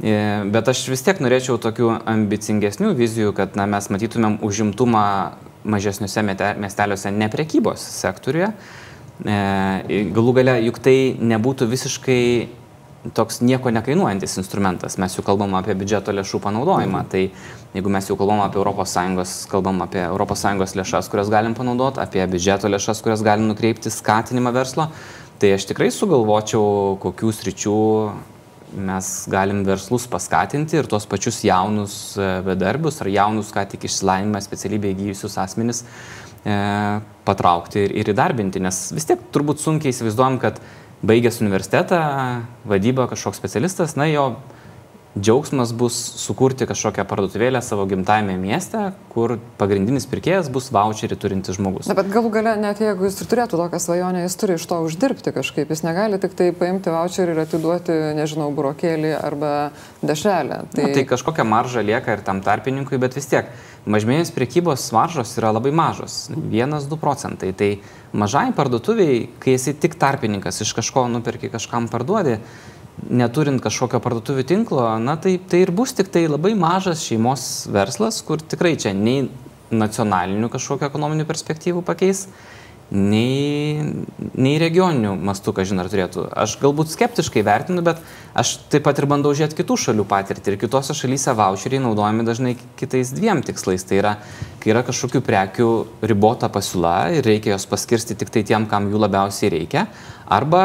[0.00, 0.12] E,
[0.48, 5.04] bet aš vis tiek norėčiau tokių ambicingesnių vizijų, kad na, mes matytumėm užimtumą
[5.68, 8.54] mažesniuose miesteliuose ne prekybos sektoriuje.
[9.20, 12.22] E, galų gale, juk tai nebūtų visiškai
[13.16, 14.96] toks nieko nekainuojantis instrumentas.
[15.00, 17.04] Mes jau kalbam apie biudžeto lėšų panaudojimą.
[17.04, 17.08] Mhm.
[17.12, 22.24] Tai jeigu mes jau kalbam apie ES, kalbam apie ES lėšas, kurias galim panaudoti, apie
[22.26, 24.90] biudžeto lėšas, kurias galim nukreipti skatinimą verslo,
[25.40, 27.78] tai aš tikrai sugalvočiau, kokių sričių
[28.74, 34.42] mes galim verslus paskatinti ir tuos pačius jaunus e, bedarbius ar jaunus, ką tik išsilavinimą
[34.44, 35.82] specialybę įgyjusius asmenis
[36.44, 36.54] e,
[37.26, 40.62] patraukti ir, ir įdarbinti, nes vis tiek turbūt sunkiai įsivaizduojam, kad
[41.06, 42.00] baigęs universitetą,
[42.68, 44.26] vadybą kažkoks specialistas, na jo
[45.18, 51.88] džiaugsmas bus sukurti kažkokią parduotuvėlę savo gimtajame mieste, kur pagrindinis pirkėjas bus voucherį turintis žmogus.
[51.90, 54.78] Na, bet galų gale, net jeigu jis ir turėtų tokią svajonę, jis turi iš to
[54.86, 55.72] uždirbti kažkaip.
[55.74, 59.52] Jis negali tik tai paimti voucherį ir atiduoti, nežinau, burokėlį arba
[59.98, 60.62] dešrelę.
[60.76, 60.86] Tai...
[60.86, 63.50] Na, tai kažkokia marža lieka ir tam tarpininkui, bet vis tiek
[63.90, 67.50] mažmenės priekybos maržos yra labai mažos- 1-2 procentai.
[67.50, 67.80] Tai
[68.12, 72.38] mažai parduotuviai, kai esi tik tarpininkas iš kažko nuperki kažkam parduodi,
[73.08, 78.20] neturint kažkokio parduotuvių tinklo, na tai, tai ir bus tik tai labai mažas šeimos verslas,
[78.26, 79.28] kur tikrai čia nei
[79.70, 82.26] nacionalinių kažkokio ekonominių perspektyvų pakeis,
[82.90, 83.78] nei,
[84.34, 86.26] nei regioninių mastų, kažin ar turėtų.
[86.42, 88.02] Aš galbūt skeptiškai vertinu, bet
[88.34, 90.54] aš taip pat ir bandau žiūrėti kitų šalių patirtį.
[90.54, 93.86] Ir kitose šalyse voucheriai naudojami dažnai kitais dviem tikslais.
[93.86, 94.16] Tai yra,
[94.62, 95.70] kai yra kažkokių prekių
[96.10, 99.86] ribota pasiūla ir reikia jos paskirsti tik tai tiem, kam jų labiausiai reikia.
[100.26, 100.64] Arba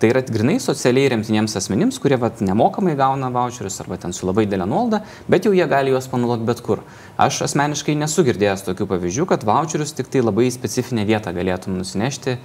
[0.00, 4.46] Tai yra grinai socialiai remtiniems asmenims, kurie vat, nemokamai gauna voucherius arba ten su labai
[4.48, 6.80] dėlė nuolda, bet jau jie gali juos panaudoti bet kur.
[7.20, 12.38] Aš asmeniškai nesu girdėjęs tokių pavyzdžių, kad voucherius tik tai labai specifinę vietą galėtum nusinešti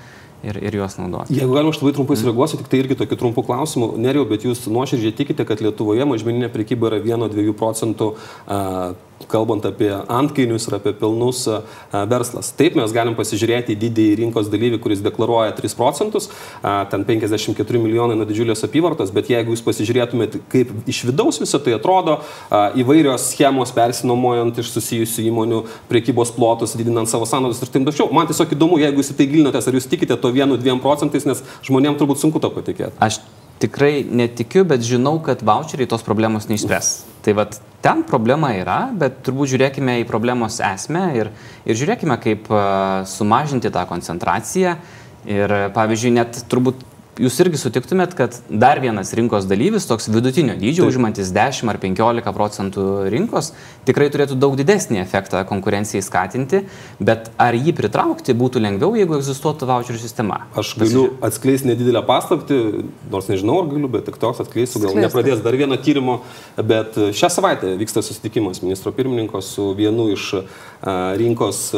[0.43, 1.37] ir, ir juos naudoti.
[1.39, 3.91] Jeigu galima, aš labai trumpai sureaguosiu, tik tai irgi tokių trumpų klausimų.
[4.03, 8.97] Neriau, bet jūs nuoširdžiai tikite, kad Lietuvoje mažmeninė prekyba yra 1-2 procentų uh,
[9.31, 11.45] kalbant apie antkainius ir apie pelnus
[11.91, 12.51] verslas.
[12.57, 16.27] Taip, mes galim pasižiūrėti į didįjį rinkos dalyvį, kuris deklaruoja 3 procentus,
[16.91, 21.77] ten 54 milijonai nuo didžiulės apyvartos, bet jeigu jūs pasižiūrėtumėte, kaip iš vidaus visą tai
[21.77, 22.19] atrodo,
[22.51, 28.11] įvairios schemos persinomojant iš susijusių įmonių priekybos plotus, didinant savo sąnaudas ir taip toliau.
[28.13, 31.41] Man tiesiog įdomu, jeigu jūs į tai gilinatės, ar jūs tikite to 1-2 procentais, nes
[31.65, 32.93] žmonėms turbūt sunku to patikėti.
[32.99, 33.23] Aš
[33.63, 37.14] tikrai netikiu, bet žinau, kad voucheriai tos problemos neišspręs.
[37.25, 41.31] Tai vad ten problema yra, bet turbūt žiūrėkime į problemos esmę ir,
[41.65, 42.49] ir žiūrėkime, kaip
[43.09, 44.75] sumažinti tą koncentraciją.
[45.25, 46.83] Ir pavyzdžiui, net turbūt
[47.21, 50.91] jūs irgi sutiktumėt, kad dar vienas rinkos dalyvis, toks vidutinio dydžio, Taip.
[50.91, 53.51] užimantis 10 ar 15 procentų rinkos,
[53.87, 56.63] tikrai turėtų daug didesnį efektą konkurencijai skatinti,
[56.99, 60.41] bet ar jį pritraukti būtų lengviau, jeigu egzistuotų voucherių sistema?
[60.59, 62.59] Aš galiu atskleisti nedidelę paslapti,
[63.11, 66.19] nors nežinau, ar galiu, bet tik toks atskleisiu, gal nepradės dar vieno tyrimo,
[66.59, 70.31] bet šią savaitę vyksta susitikimas ministro pirmininko su vienu iš
[71.19, 71.69] rinkos,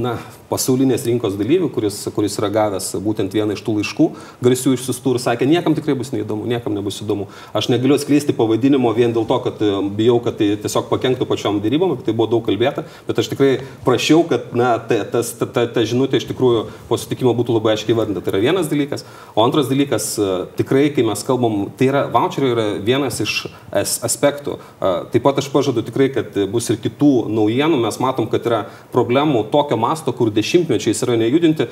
[0.00, 0.16] na,
[0.50, 4.08] pasaulinės rinkos dalyvių, kuris, kuris yra gavęs būtent vieną iš tų laiškų
[4.44, 7.28] garsių išsiustų ir sakė, niekam tikrai bus neįdomu, niekam nebus įdomu.
[7.56, 9.62] Aš negaliu atskleisti pavadinimo vien dėl to, kad
[9.96, 13.52] bijau, kad tai tiesiog pakenktų pačiom dėrybom, tai buvo daug kalbėta, bet aš tikrai
[13.86, 17.74] prašiau, kad na, ta, tas, ta, ta, ta žinutė iš tikrųjų po sutikimo būtų labai
[17.74, 18.22] aiškiai vardinta.
[18.24, 19.06] Tai yra vienas dalykas.
[19.34, 20.12] O antras dalykas,
[20.58, 24.58] tikrai, kai mes kalbam, tai yra voucheriai yra vienas iš aspektų.
[25.12, 27.80] Taip pat aš pažadu tikrai, kad bus ir kitų naujienų.
[27.86, 28.62] Mes matom, kad yra
[28.94, 31.66] problemų tokio masto, kur dešimtmečiais yra nejudinti,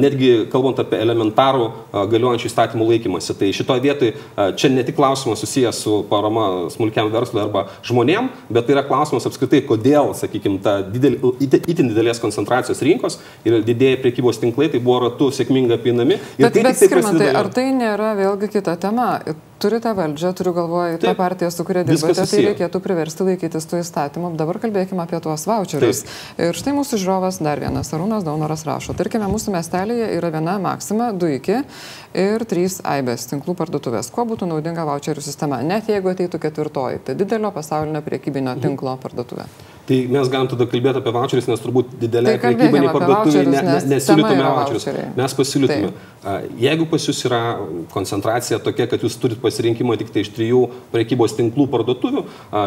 [0.00, 1.66] netgi kalbant apie elementarų
[2.12, 3.36] galiojančių įstatymų laikymasi.
[3.40, 4.14] Tai šitoje vietoje
[4.60, 9.26] čia ne tik klausimas susijęs su parama smulkiam verslui arba žmonėm, bet tai yra klausimas
[9.28, 15.06] apskritai, kodėl, sakykime, ta didel, itin didelės koncentracijos rinkos ir didėja priekybos tinklai, tai buvo
[15.08, 16.20] ratu sėkmingai apinami.
[16.38, 19.12] Bet, tai bet skirmantai, ar tai nėra vėlgi kita tema?
[19.60, 24.32] Turite valdžią, turiu galvoje tą partiją, su kuria dirbate, tai reikėtų priversti laikytis tų įstatymų.
[24.40, 26.02] Dabar kalbėkime apie tuos voucherius.
[26.04, 26.44] Taip.
[26.48, 28.96] Ir štai mūsų žiūrovas dar vienas, Arūnas Daunoras rašo.
[28.98, 31.60] Tarkime, mūsų miestelėje yra viena Maxima, du iki
[32.16, 34.12] ir trys aibės tinklų parduotuvės.
[34.14, 38.64] Kuo būtų naudinga voucherių sistema, net jeigu ateitų ketvirtoji, tai didelio pasaulinio priekybinio mhm.
[38.64, 39.48] tinklo parduotuvė.
[39.90, 43.78] Tai mes galim tada kalbėti apie voucherius, nes turbūt didelė tai prekybinė parduotuvė ne, ne,
[43.90, 44.84] nesiūlytume voucherius.
[45.16, 45.88] Mes pasiūlytume.
[45.90, 46.52] Taip.
[46.60, 47.40] Jeigu pas jūs yra
[47.90, 50.60] koncentracija tokia, kad jūs turit pasirinkimą tik tai iš trijų
[50.92, 52.22] prekybos tinklų parduotuvių,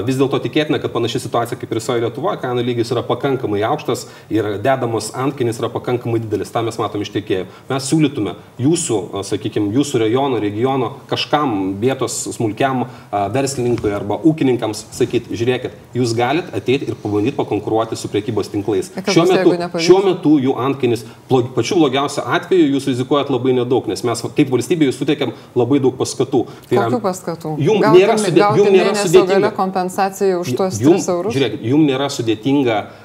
[0.07, 4.07] vis dėlto tikėtina, kad panaši situacija kaip ir visoje Lietuvoje, kainų lygis yra pakankamai aukštas
[4.33, 6.51] ir dedamos antkinis yra pakankamai didelis.
[6.51, 7.47] Ta mes matom iš tiekėjų.
[7.69, 15.77] Mes siūlytume jūsų, sakykime, jūsų rajono, regiono kažkam vietos smulkiam verslininkui arba ūkininkams sakyti, žiūrėkit,
[15.95, 18.91] jūs galite ateiti ir pabandyti pakonkuruoti su priekybos tinklais.
[19.07, 24.25] Šiuo metu, šiuo metu jų antkainis, pačiu blogiausiu atveju jūs rizikuojat labai nedaug, nes mes
[24.35, 26.43] kaip valstybė jūs suteikiam labai daug paskatų.
[26.69, 27.53] Tai Kokių paskatų?
[27.63, 29.53] Jums nėra, sudė, jum nėra sudėtinga.
[29.57, 31.37] kompensacija už tuos 3 eurus?
[31.37, 33.02] Žiūrėkit, jums nėra sudėtinga uh,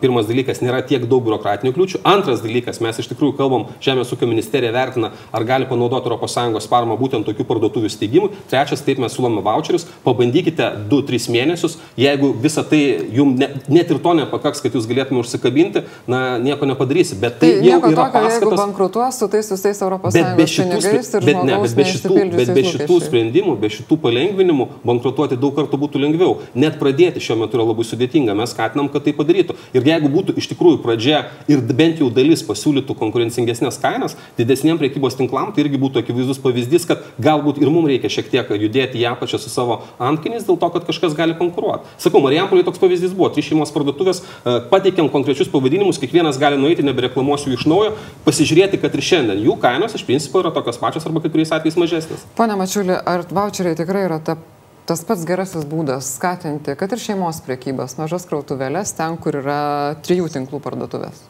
[0.00, 2.00] Pirmas dalykas, nėra tiek daug biurokratinių kliūčių.
[2.08, 6.96] Antras dalykas, mes iš tikrųjų kalbam, Žemės ūkio ministerija vertina, ar gali panaudoti ES paramą
[7.00, 8.30] būtent tokių parduotuvių steigimui.
[8.50, 12.80] Trečias, taip mes siūlome voucherius, pabandykite 2-3 mėnesius, jeigu visą tai
[13.12, 17.18] jums ne, net ir to nepakaks, kad jūs galėtume užsikabinti, na, nieko nepadarysi.
[17.20, 18.38] Bet tai, tai jau yra tokio, paskatas.
[18.38, 22.64] Jeigu bankrutuos su tais visais ES pinigais ir bet, ne, bet be šitų, bet be
[22.70, 26.38] šitų sprendimų, be šitų palengvinimų bankrutuoti daug kartų būtų lengviau.
[26.58, 28.36] Net pradėti šiuo metu yra labai sudėtinga.
[28.38, 29.56] Mes skatinam, kad tai padarytų padarytų.
[29.74, 35.16] Ir jeigu būtų iš tikrųjų pradžia ir bent jau dalis pasiūlytų konkurencingesnės kainas didesniem priekybos
[35.16, 39.08] tinklam, tai irgi būtų akivaizdus pavyzdys, kad galbūt ir mums reikia šiek tiek judėti į
[39.12, 41.88] apačią su savo antkiniais dėl to, kad kažkas gali konkuruoti.
[41.98, 46.84] Sakau, Marijampolė toks pavyzdys buvo, trys šeimos parduotuvės, e, pateikėm konkrečius pavadinimus, kiekvienas gali nueiti,
[46.86, 51.24] nebereklamuosiu iš naujo, pasižiūrėti, kad ir šiandien jų kainos iš principo yra tokios pačios arba
[51.24, 52.26] kai kuriais atvejais mažesnės.
[52.38, 54.38] Pone Mačiulį, ar voucheriai tikrai yra ta
[54.88, 59.60] tas pats gerasis būdas skatinti, kad ir šeimos priekybas, mažas krautuvėlės ten, kur yra
[60.04, 61.22] trijų tinklų parduotuvės.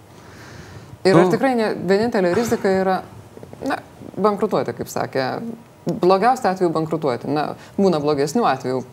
[1.02, 1.32] Ir ar nu.
[1.34, 3.00] tikrai ne, vienintelė rizika yra,
[3.66, 3.80] na,
[4.16, 5.28] bankrutuoti, kaip sakė.
[5.82, 7.26] Blogiausiu atveju bankrutuoti.
[7.26, 8.84] Na, būna blogesnių atvejų,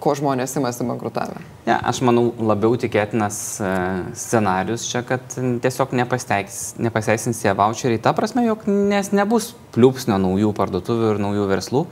[0.00, 1.42] ko žmonės imasi bankrutavę.
[1.66, 3.72] Ne, aš manau, labiau tikėtinas e,
[4.16, 8.00] scenarius čia, kad tiesiog nepasteisins tie voucheriai.
[8.00, 11.84] Ta prasme, jog nes nebus pliūpsnio naujų parduotuvių ir naujų verslų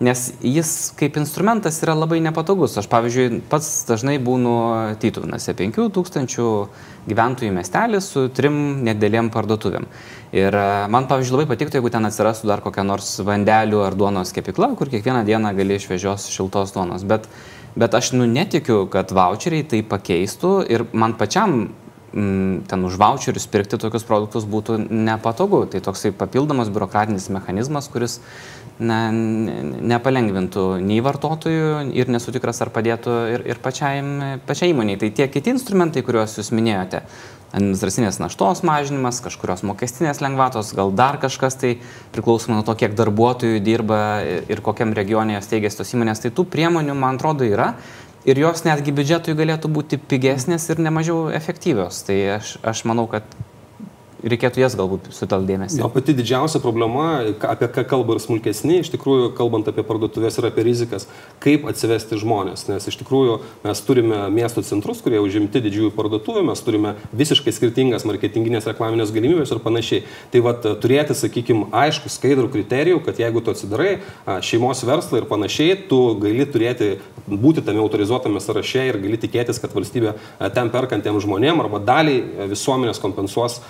[0.00, 2.78] nes jis kaip instrumentas yra labai nepatogus.
[2.80, 4.54] Aš, pavyzdžiui, pats dažnai būnu
[5.00, 6.46] Tytuvnose 5000
[7.10, 9.86] gyventojų miestelis su trim nedėlėm parduotuvėm.
[10.36, 14.32] Ir e, man, pavyzdžiui, labai patiktų, jeigu ten atsirastų dar kokia nors vandelių ar duonos
[14.36, 17.04] kepikla, kur kiekvieną dieną gali išvežios šiltos duonos.
[17.08, 17.28] Bet,
[17.76, 21.66] bet aš nu netikiu, kad voucheriai tai pakeistų ir man pačiam
[22.12, 25.64] ten už voucherius pirkti tokius produktus būtų nepatogu.
[25.70, 28.18] Tai toksai papildomas biurokratinis mechanizmas, kuris
[28.82, 34.00] na, nepalengvintų nei vartotojų ir nesu tikras, ar padėtų ir, ir pačiai,
[34.46, 34.98] pačiai įmoniai.
[35.00, 37.04] Tai tie kiti instrumentai, kuriuos jūs minėjote,
[37.54, 41.72] administracinės naštos mažinimas, kažkurios mokestinės lengvatos, gal dar kažkas tai
[42.14, 46.46] priklausomai nuo to, kiek darbuotojų dirba ir kokiam regione jos teigiasi tos įmonės, tai tų
[46.50, 47.72] priemonių, man atrodo, yra.
[48.28, 52.02] Ir jos netgi biudžetui galėtų būti pigesnės ir nemažiau efektyvios.
[52.04, 53.24] Tai aš, aš manau, kad
[54.22, 55.80] reikėtų jas galbūt sutelkti dėmesį.
[55.84, 60.48] O pati didžiausia problema, apie ką kalba ir smulkesni, iš tikrųjų, kalbant apie parduotuvės ir
[60.50, 61.06] apie rizikas,
[61.42, 62.66] kaip atsivesti žmonės.
[62.70, 68.06] Nes iš tikrųjų mes turime miesto centrus, kurie užimti didžiųjų parduotuvių, mes turime visiškai skirtingas
[68.08, 70.04] marketinginės reklaminės galimybės ir panašiai.
[70.32, 73.96] Tai vad turėti, sakykime, aišku, skaidrų kriterijų, kad jeigu tu atsidarai
[74.44, 76.92] šeimos verslą ir panašiai, tu gali turėti,
[77.30, 80.16] būti tame autorizuotame sąraše ir gali tikėtis, kad valstybė
[80.54, 83.60] ten perkantiems žmonėms arba daliai visuomenės kompensuos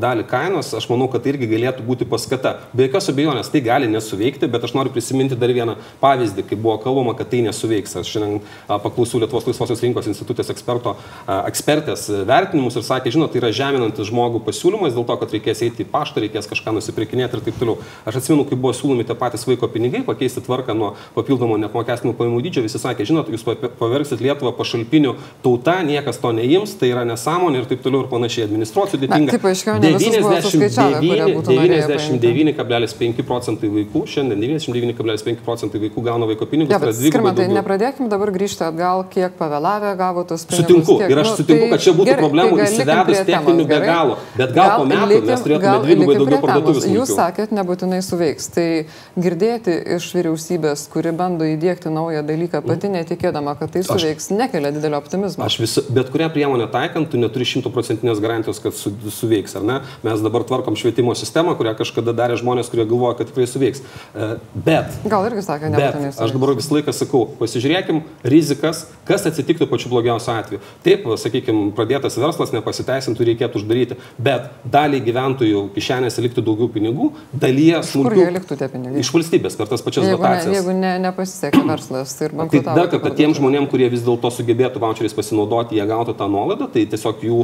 [0.00, 2.56] dalį kainos, aš manau, kad tai irgi galėtų būti paskata.
[2.76, 6.76] Be jokios abejonės tai gali nesuveikti, bet aš noriu prisiminti dar vieną pavyzdį, kai buvo
[6.82, 7.96] kalbama, kad tai nesuveiks.
[8.00, 13.52] Aš šiandien paklausiau Lietuvos laisvosios rinkos institutės eksperto, ekspertės vertinimus ir sakė, žinot, tai yra
[13.54, 17.60] žeminantis žmogų pasiūlymas dėl to, kad reikės eiti į paštą, reikės kažką nusipirkinėti ir taip
[17.60, 17.78] toliau.
[18.08, 22.42] Aš atsimenu, kai buvo siūlomi tie patys vaiko pinigai, pakeisti tvarką nuo papildomo neapmokestinimo pajamų
[22.46, 23.46] dydžio, visi sakė, žinot, jūs
[23.80, 28.46] pavergsit Lietuvą pašalpiniu tauta, niekas to neims, tai yra nesąmonė ir taip toliau ir panašiai
[28.46, 29.30] administruoti sudėtinga.
[29.30, 32.26] Na, taip, aiškiau, ne visus buvo suskaičiavę, kurie būtų norėję paimti.
[32.26, 36.72] 99,5 procentai vaikų, šiandien 99,5 procentai vaikų gauna vaiko pinigus.
[36.74, 37.58] Ja, tai bet skirmantai, daugiau.
[37.60, 40.66] nepradėkim dabar grįžti atgal, kiek pavėlavę gavo tos pinigus.
[40.66, 43.20] Sutinku kiek, ir aš nu, sutinku, kad čia būtų gerai, problemų tai gal likim įsivedus
[43.30, 44.16] techninių be galo.
[44.36, 46.94] Bet gal po metų likim- mes turėtume gal dvigubai daugiau parduotuvių.
[46.96, 48.50] Jūs sakėt, nebūtinai suveiks.
[48.56, 48.68] Tai
[49.16, 54.98] girdėti iš vyriausybės, kuri bando įdėkti naują dalyką, pati netikėdama, kad tai suveiks, nekelia didelio
[55.00, 55.44] optimizmo.
[55.44, 59.75] Aš vis, bet kurią priemonę taikant, tu neturi šimtoprocentinės garantijos, kad su, suveiks, ar ne?
[60.06, 63.82] Mes dabar tvarkom švietimo sistemą, kurią kažkada darė žmonės, kurie galvoja, kad tikrai suveiks.
[64.14, 64.30] E,
[64.66, 69.90] Bet Gal irgi sakė, nebūtinai aš dabar visą laiką sakau, pasižiūrėkim rizikas, kas atsitiktų pačiu
[69.92, 70.60] blogiausiu atveju.
[70.86, 77.80] Taip, sakykime, pradėtas verslas nepasiteisintų, reikėtų uždaryti, bet daliai gyventojų kišenėse liktų daugiau pinigų, dalyje
[77.80, 79.00] Kur jie smulkių liktų tie pinigai?
[79.02, 80.54] iš valstybės per tas pačias Jeigu, ne, dotacijas.
[80.56, 82.76] jeigu ne, nepasisekė verslas ir Tai bankrutavo.
[82.76, 86.68] dar ta kartą tiem žmonėm, kurie vis dėlto sugebėtų voucheriais pasinaudoti, jie gautų tą nuolaidą,
[86.72, 87.40] tai tiesiog jų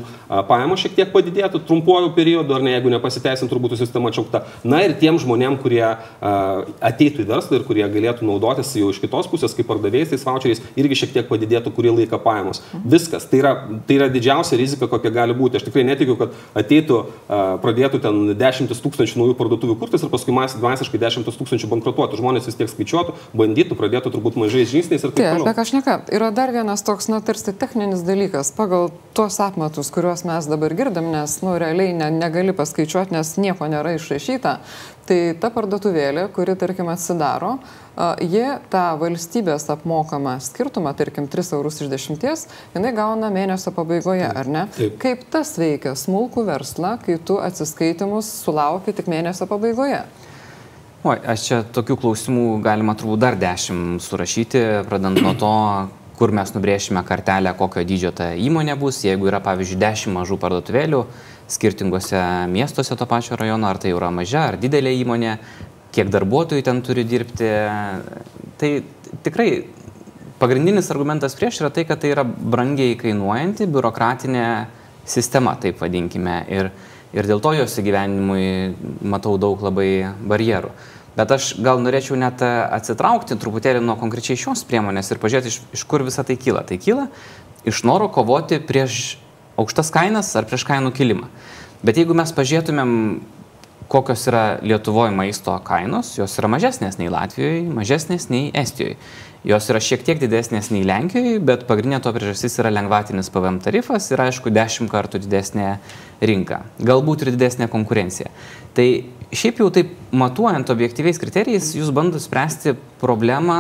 [0.49, 2.22] pajamos šiek tiek padidėtų trumpuoju periodu,
[2.57, 4.45] ar ne, jeigu nepasiteisintų, turbūt sistema atšaukta.
[4.65, 5.97] Na ir tiem žmonėm, kurie a,
[6.81, 10.63] ateitų į verslą ir kurie galėtų naudotis jau iš kitos pusės, kaip pardavėjais tais voucheriais,
[10.79, 12.63] irgi šiek tiek padidėtų kurį laiką pajamos.
[12.85, 13.27] Viskas.
[13.31, 13.53] Tai yra,
[13.89, 15.59] tai yra didžiausia rizika, kokia gali būti.
[15.61, 20.35] Aš tikrai netikiu, kad ateitų, a, pradėtų ten dešimtis tūkstančių naujų parduotuvių kurtis ir paskui
[20.37, 22.21] mas- masiškai dešimtis tūkstančių bankrutuotų.
[22.21, 25.47] Žmonės vis tiek skaičiuotų, bandytų, pradėtų turbūt mažais žingsniais ir taip Taip, toliau.
[25.49, 25.97] apie ką aš neka.
[26.13, 28.53] Yra dar vienas toks, na, tarsi techninis dalykas.
[28.57, 33.69] Pagal tuos apmatus, kuriuos mes dabar girdim, nes, nu, realiai ne, negali paskaičiuoti, nes nieko
[33.71, 34.57] nėra išrašyta,
[35.09, 37.57] tai ta parduotuvėlė, kuri, tarkim, atsidaro,
[37.97, 42.27] a, jie tą valstybės apmokamą skirtumą, tarkim, 3 eurus iš 10,
[42.77, 44.67] jinai gauna mėnesio pabaigoje, ar ne?
[44.77, 44.99] Taip.
[45.03, 50.05] Kaip tas veikia smulkų verslą, kai tu atsiskaitimus sulauki tik mėnesio pabaigoje?
[51.03, 55.57] Oi, aš čia tokių klausimų galima turbūt dar dešimt surašyti, pradant nuo to,
[56.15, 61.01] kur mes nubrėšime kartelę, kokio dydžio ta įmonė bus, jeigu yra, pavyzdžiui, dešimt mažų parduotuvėlių
[61.53, 65.37] skirtingose miestuose to pačio rajono, ar tai yra maža ar didelė įmonė,
[65.93, 67.51] kiek darbuotojų ten turi dirbti.
[68.61, 68.71] Tai
[69.25, 69.49] tikrai
[70.41, 74.47] pagrindinis argumentas prieš yra tai, kad tai yra brangiai kainuojanti biurokratinė
[75.09, 76.41] sistema, taip vadinkime.
[76.51, 76.73] Ir,
[77.13, 79.93] ir dėl to jos įgyvenimui matau daug labai
[80.25, 80.73] barjerų.
[81.13, 85.59] Bet aš gal norėčiau net e, atsitraukti truputėlį nuo konkrečiai šios priemonės ir pažiūrėti, iš,
[85.77, 86.63] iš kur visa tai kyla.
[86.65, 87.11] Tai kyla
[87.69, 89.19] iš noro kovoti prieš
[89.63, 91.31] aukštas kainas ar prieš kainų kilimą.
[91.83, 92.93] Bet jeigu mes pažiūrėtumėm,
[93.93, 98.97] kokios yra Lietuvoje maisto kainos, jos yra mažesnės nei Latvijoje, mažesnės nei Estijoje.
[99.43, 104.07] Jos yra šiek tiek didesnės nei Lenkijoje, bet pagrindinė to priežastis yra lengvatinis PVM tarifas
[104.13, 105.73] ir aišku dešimt kartų didesnė
[106.23, 106.61] rinka.
[106.79, 108.31] Galbūt ir didesnė konkurencija.
[108.77, 108.87] Tai
[109.35, 113.59] šiaip jau taip matuojant objektyviais kriterijais, jūs bandote spręsti problemą,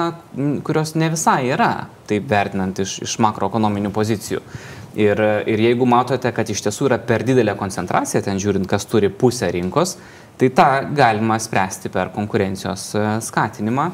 [0.62, 4.44] kurios ne visai yra, taip vertinant iš, iš makroekonominių pozicijų.
[4.92, 9.08] Ir, ir jeigu matote, kad iš tiesų yra per didelė koncentracija, ten žiūrint, kas turi
[9.08, 9.96] pusę rinkos,
[10.40, 13.88] tai tą galima spręsti per konkurencijos e, skatinimą.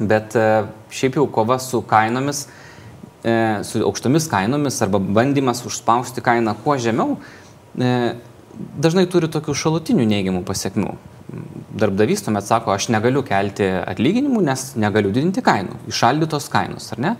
[0.00, 0.48] Bet e,
[0.92, 2.46] šiaip jau kova su kainomis,
[3.24, 7.16] e, su aukštomis kainomis arba bandymas užspausti kainą kuo žemiau,
[8.60, 10.96] dažnai turi tokių šalutinių neigiamų pasiekmių.
[11.80, 17.12] Darbdavys tuomet sako, aš negaliu kelti atlyginimų, nes negaliu didinti kainų, išaldytos kainos, ar ne?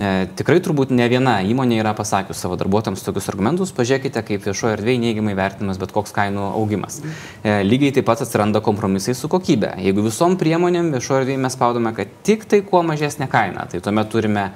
[0.00, 4.78] E, tikrai turbūt ne viena įmonė yra pasakius savo darbuotojams tokius argumentus, pažiūrėkite, kaip viešoje
[4.78, 7.02] erdvėje neigiamai vertinamas bet koks kainų augimas.
[7.44, 9.74] E, lygiai taip pat atsiranda kompromisai su kokybė.
[9.84, 14.08] Jeigu visom priemonėm viešoje erdvėje mes spaudome, kad tik tai kuo mažesnė kaina, tai tuomet
[14.14, 14.46] turime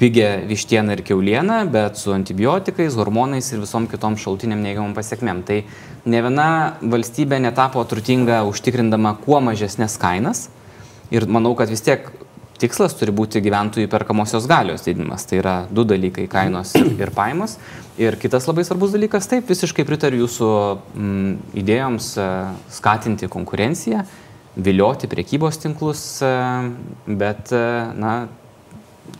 [0.00, 5.44] pigią vištieną ir keulieną, bet su antibiotikais, hormonais ir visom kitom šaltiniam neigiamam pasiekmėm.
[5.44, 5.58] Tai
[6.08, 6.48] ne viena
[6.80, 10.46] valstybė netapo turtinga užtikrindama kuo mažesnės kainas.
[11.12, 12.08] Ir manau, kad vis tiek
[12.60, 15.26] tikslas turi būti gyventojų perkamosios galios didinimas.
[15.28, 17.56] Tai yra du dalykai- kainos ir, pajamos.
[17.98, 20.50] Ir kitas labai svarbus dalykas, taip, visiškai pritariu jūsų
[20.96, 22.26] mm, idėjoms e,
[22.72, 24.04] skatinti konkurenciją,
[24.56, 26.30] vilioti priekybos tinklus, e,
[27.06, 27.64] bet, e,
[28.00, 28.14] na,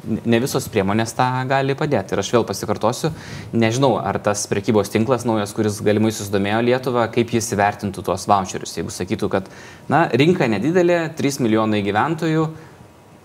[0.06, 2.14] ne visos priemonės tą gali padėti.
[2.14, 3.10] Ir aš vėl pasikartosiu,
[3.52, 8.76] nežinau, ar tas prekybos tinklas naujas, kuris galimai susidomėjo Lietuvą, kaip jis įvertintų tuos voucherius.
[8.78, 9.52] Jeigu sakytų, kad
[9.92, 12.48] na, rinka nedidelė, 3 milijonai gyventojų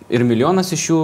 [0.10, 1.00] ir milijonas iš jų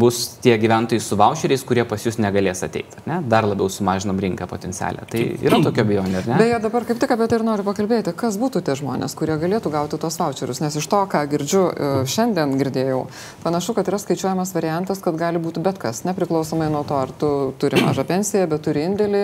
[0.00, 3.02] bus tie gyventojai su voucheriais, kurie pas jūs negalės ateiti.
[3.08, 3.18] Ne?
[3.28, 5.04] Dar labiau sumažinam rinką potencialią.
[5.10, 6.38] Tai yra tokia abejonė, ar ne?
[6.40, 9.72] Beje, dabar kaip tik apie tai ir noriu pakalbėti, kas būtų tie žmonės, kurie galėtų
[9.74, 13.02] gauti tos voucherius, nes iš to, ką girdžiu, e, šiandien girdėjau,
[13.44, 17.32] panašu, kad yra skaičiuojamas variantas, kad gali būti bet kas, nepriklausomai nuo to, ar tu
[17.60, 19.22] turi mažą pensiją, bet turi indėlį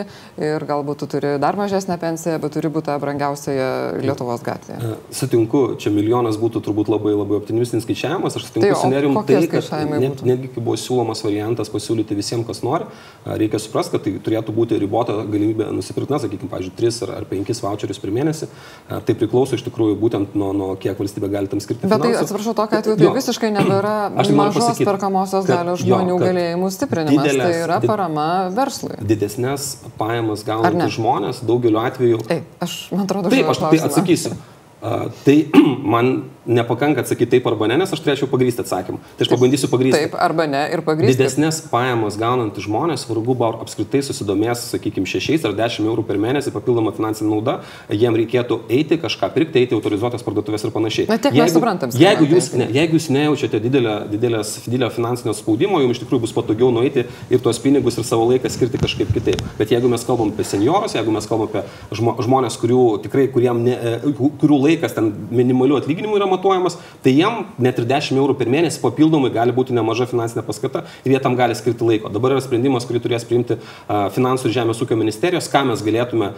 [0.51, 3.71] ir galbūt tu turi dar mažesnę pensiją, bet turi būti brangiausioje
[4.05, 4.81] Lietuvos gatvėje.
[4.85, 8.77] E, Sutinku, čia milijonas būtų turbūt labai labai optimistinis skaičiavimas, aš sutinku Tai
[9.11, 12.63] su o kriterijum Kokie tai, kad net, netgi kai buvo siūlomas variantas pasiūlyti visiems, kas
[12.63, 12.85] nori,
[13.27, 17.25] reikia suprasti, kad tai turėtų būti ribota galimybė nusipirkti, na, sakykime, pavyzdžiui, 3 ar, ar
[17.31, 18.49] 5 voucherius per mėnesį.
[18.89, 21.87] Tai priklauso iš tikrųjų būtent nuo, nuo kiek valstybė gali tam skirti.
[21.89, 22.23] Bet tai finansų.
[22.27, 23.13] atsiprašau, tokia atveju tai Jo.
[23.17, 27.81] visiškai nebėra tai mažos pasakyt, perkamosios galios jo, žmonių kad galėjimų stiprinimas, tai didelės- yra
[27.81, 28.97] did- parama verslui.
[29.03, 34.37] Didesnės pajamas gaunantys žmonės daugeliu atveju Ei, aš, man atrodo, Taip, aš tai atsakysiu.
[34.83, 35.37] Tai
[35.95, 38.99] man nepakanka atsakyti taip arba ne, nes aš turėčiau pagrysti atsakymą.
[39.15, 39.99] Tai aš pabandysiu pagrysti.
[40.01, 41.15] Taip, arba ne, ir pagrysti.
[41.15, 46.51] Didesnės pajamas gaunantys žmonės, vargu ar apskritai susidomės, sakykime, 6 ar 10 eurų per mėnesį
[46.55, 47.55] papildoma finansinė nauda,
[47.95, 51.07] jiem reikėtų eiti kažką pirkti, eiti autorizuotas parduotuvės ir panašiai.
[51.11, 55.79] Na, tiek mes suprantam, Jeigu jūs, ne, jeigu jūs nejaučiate didelio, didelės, didelio finansinio spaudimo,
[55.85, 59.43] jums iš tikrųjų bus patogiau nueiti ir tuos pinigus ir savo laiką skirti kažkaip kitaip.
[59.61, 61.63] Bet jeigu mes kalbam apie seniorus, jeigu mes kalbam apie
[61.95, 67.13] žmo, žmonės, kurių, tikrai, kuriem ne, e, kurių laikas ten minimaliu atlyginimu yra matuojamas, tai
[67.17, 71.21] jiem net ir 10 eurų per mėnesį papildomai gali būti nemaža finansinė paskata ir jie
[71.23, 72.09] tam gali skirti laiko.
[72.13, 73.59] Dabar yra sprendimas, kurį turės priimti
[73.89, 76.33] Finansų ir Žemės ūkio ministerijos, ką mes galėtume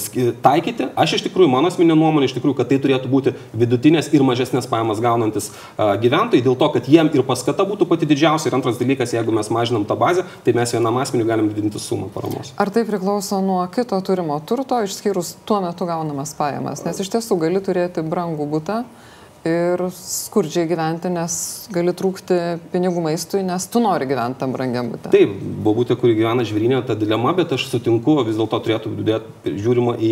[0.00, 0.88] ski- taikyti.
[0.96, 4.68] Aš iš tikrųjų, mano asmeninė nuomonė, iš tikrųjų, kad tai turėtų būti vidutinės ir mažesnės
[4.70, 8.50] pajamas gaunantis gyventojai, dėl to, kad jiem ir paskata būtų pati didžiausia.
[8.50, 12.08] Ir antras dalykas, jeigu mes mažinam tą bazę, tai mes vienam asmeniu galim didinti sumą
[12.14, 12.52] paramos.
[12.58, 16.84] Ar tai priklauso nuo kito turimo turto, išskyrus tuo metu gaunamas pajamas?
[16.86, 18.84] Nes iš tiesų gali turėti brangų būtą
[19.46, 21.34] ir skurdžiai gyventi, nes
[21.72, 22.36] gali trūkti
[22.72, 25.12] pinigų maistui, nes tu nori gyventi tam brangiam būtę.
[25.14, 25.32] Taip,
[25.64, 30.10] bobutė, kuri gyvena žvirinė, ta dilema, bet aš sutinku, vis dėlto turėtų būti žiūrima į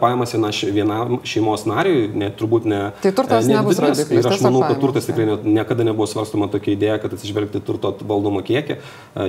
[0.00, 0.32] pajamas
[0.72, 2.80] vienam šeimos nariui, ne, turbūt ne.
[3.04, 4.00] Tai turtas ne nebus vidutinės.
[4.06, 7.60] rodiklis, Ir aš manau, kad turtas tikrai ne, niekada nebuvo svarstoma tokia idėja, kad atsižvelgti
[7.66, 8.78] turto valdomą kiekį.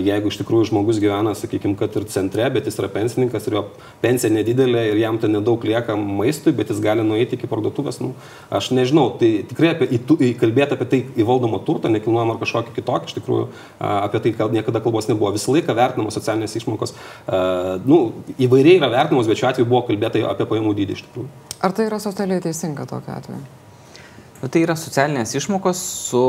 [0.07, 3.65] Jeigu iš tikrųjų žmogus gyvena, sakykime, kad ir centre, bet jis yra pensininkas ir jo
[4.03, 8.13] pensija nedidelė ir jam ten nedaug lieka maistui, bet jis gali nueiti iki parduotuvės, nu,
[8.53, 13.09] aš nežinau, tai tikrai apie, į, kalbėti apie tai įvaldomą turtą, nekilnojamą ar kažkokį kitokį,
[13.11, 13.47] iš tikrųjų
[13.79, 15.31] apie tai kal- niekada kalbos nebuvo.
[15.35, 16.93] Visą laiką vertinamos socialinės išmokos,
[17.25, 17.99] a, nu,
[18.37, 21.29] įvairiai yra vertinamos, bet šiuo atveju buvo kalbėta apie pajamų dydį iš tikrųjų.
[21.63, 23.41] Ar tai yra socialiai teisinga tokia atveju?
[24.43, 26.23] Nu, Tai yra socialinės išmokos su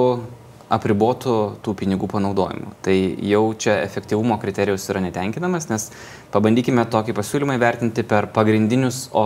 [0.72, 2.72] apribotų tų pinigų panaudojimu.
[2.84, 2.94] Tai
[3.28, 5.90] jau čia efektyvumo kriterijus yra netenkinamas, nes
[6.32, 9.24] pabandykime tokį pasiūlymą įvertinti per pagrindinius o,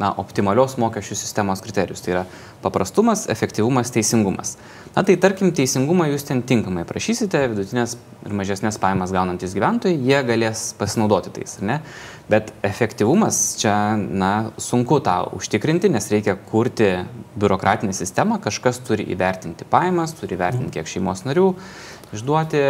[0.00, 2.02] na, optimalios mokesčių sistemos kriterijus.
[2.04, 2.24] Tai yra
[2.64, 4.56] paprastumas, efektyvumas, teisingumas.
[4.96, 10.18] Na tai tarkim, teisingumą jūs ten tinkamai prašysite, vidutinės ir mažesnės pajamas gaunantis gyventojai, jie
[10.28, 11.78] galės pasinaudoti tais, ar ne?
[12.30, 16.92] Bet efektyvumas čia, na, sunku tą užtikrinti, nes reikia kurti
[17.34, 21.48] biurokratinę sistemą, kažkas turi įvertinti pajamas, turi įvertinti, kiek šeimos narių
[22.12, 22.60] išduoti,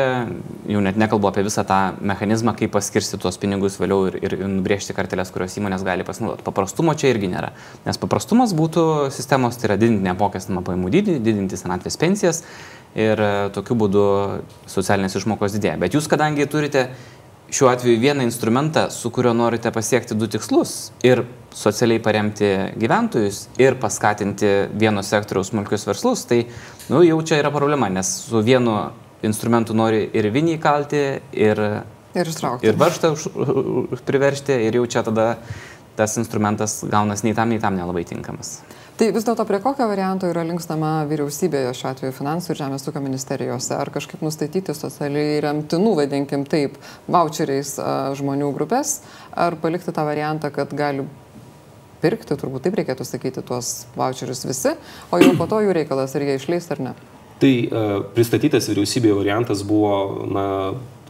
[0.70, 4.94] jau net nekalbu apie visą tą mechanizmą, kaip paskirsti tuos pinigus vėliau ir, ir nubrėžti
[4.94, 6.46] kartelės, kurios įmonės gali pasinaudoti.
[6.46, 7.50] Paprastumo čia irgi nėra,
[7.86, 8.84] nes paprastumas būtų
[9.14, 12.44] sistemos, tai yra didinti neapmokestinamą pajamų dydį, didinti senatvės pensijas
[12.94, 13.18] ir
[13.56, 14.04] tokiu būdu
[14.70, 15.78] socialinės išmokos didėja.
[15.80, 16.90] Bet jūs, kadangi turite
[17.52, 22.48] šiuo atveju vieną instrumentą, su kuriuo norite pasiekti du tikslus- ir socialiai paremti
[22.80, 26.46] gyventojus, ir paskatinti vieno sektoriaus smulkius verslus, tai
[26.88, 28.90] nu, jau čia yra problema, nes su vienu
[29.22, 31.82] instrumentu nori ir vinį kalti, ir,
[32.14, 32.66] Ir ištraukti.
[32.66, 33.16] ir varštą
[34.04, 35.36] priversti, ir jau čia tada
[35.96, 38.60] tas instrumentas gaunas nei tam, nei tam nelabai tinkamas.
[38.92, 43.00] Tai vis dėlto prie kokio varianto yra linkstama vyriausybėje šiuo atveju finansų ir žemės ūkio
[43.00, 43.72] ministerijose?
[43.74, 46.76] Ar kažkaip nustatyti socialiai remtinų, vadinkim taip,
[47.09, 47.72] voucheriais
[48.20, 48.98] žmonių grupės,
[49.33, 51.07] ar palikti tą variantą, kad gali
[52.05, 54.74] pirkti, turbūt taip reikėtų sakyti, tuos voucherius visi,
[55.09, 56.96] o jau po to jų reikalas, ar jie išleis ar ne?
[57.42, 57.52] Tai
[58.12, 59.94] pristatytas vyriausybėje variantas buvo,
[60.28, 60.44] na,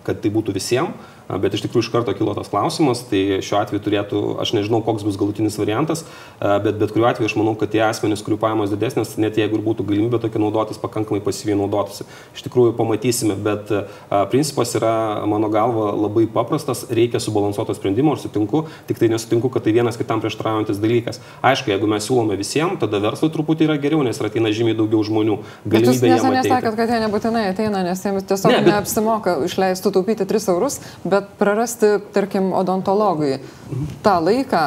[0.07, 3.83] kad tai būtų visiems, bet iš tikrųjų iš karto kilo tas klausimas, tai šiuo atveju
[3.85, 6.05] turėtų, aš nežinau, koks bus galutinis variantas,
[6.41, 9.65] bet bet kuriuo atveju aš manau, kad tie asmenys, kurių pajamos didesnės, net jeigu ir
[9.67, 12.07] būtų galimybė tokia naudotis, pakankamai pasyviai naudotųsi.
[12.37, 13.71] Iš tikrųjų pamatysime, bet
[14.33, 14.93] principas yra,
[15.29, 19.99] mano galva, labai paprastas, reikia subalansuoto sprendimo ir sutinku, tik tai nesutinku, kad tai vienas
[20.01, 21.21] kitam prieštaraujantis dalykas.
[21.45, 25.39] Aišku, jeigu mes siūlome visiems, tada verslui truputį yra geriau, nes ateina žymiai daugiau žmonių.
[25.39, 26.53] Jūs Galimybė jiem neseniai ateiti.
[26.55, 30.79] sakėt, kad jie nebūtinai ateina, nes jiems tiesiog ne, bet- neapsimoka išleisti taupyti 3 eurus,
[31.13, 33.37] bet prarasti, tarkim, odontologui
[34.05, 34.63] tą laiką,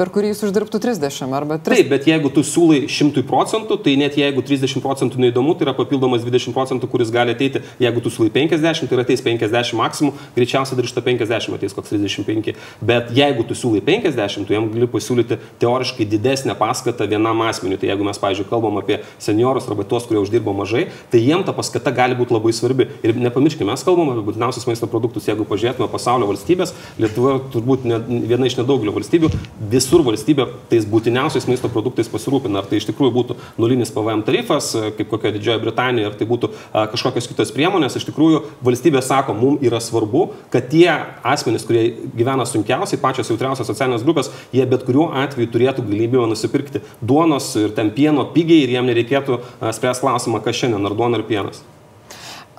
[0.00, 1.76] per kurį jis uždirbtų 30 arba 3.
[1.76, 5.74] Taip, bet jeigu tu siūlai 100 procentų, tai net jeigu 30 procentų neįdomu, tai yra
[5.76, 7.60] papildomas 20 procentų, kuris gali ateiti.
[7.82, 11.92] Jeigu tu siūlai 50, tai ateis 50 maksimum, greičiausiai dar iš to 50 ateis koks
[11.92, 12.54] 35.
[12.80, 17.80] Bet jeigu tu siūlai 50, tu jam gali pasiūlyti teoriškai didesnę paskatą vienam asmeniui.
[17.82, 21.52] Tai jeigu mes, pavyzdžiui, kalbam apie seniorus arba tuos, kurie uždirba mažai, tai jiem ta
[21.56, 22.88] paskata gali būti labai svarbi.
[23.04, 25.28] Ir nepamirškime, mes kalbam apie būtiniausius maisto produktus.
[25.28, 29.30] Jeigu pažiūrėtume pasaulio valstybės, Lietuva turbūt ne, viena iš nedaugelio valstybių,
[29.70, 32.60] vis visur valstybė tais būtiniausiais maisto produktais pasirūpina.
[32.60, 36.52] Ar tai iš tikrųjų būtų nulinis PVM tarifas, kaip kokia Didžioji Britanija, ar tai būtų
[36.92, 37.98] kažkokios kitos priemonės.
[37.98, 40.86] Iš tikrųjų, valstybė sako, mums yra svarbu, kad tie
[41.26, 46.84] asmenys, kurie gyvena sunkiausiai, pačios jautriausios socialinės grupės, jie bet kuriuo atveju turėtų galimybę nusipirkti
[47.02, 49.42] duonos ir ten pieno pigiai ir jiem nereikėtų
[49.74, 51.64] spręs klausimą, kas šiandien, ar duona ar pienas.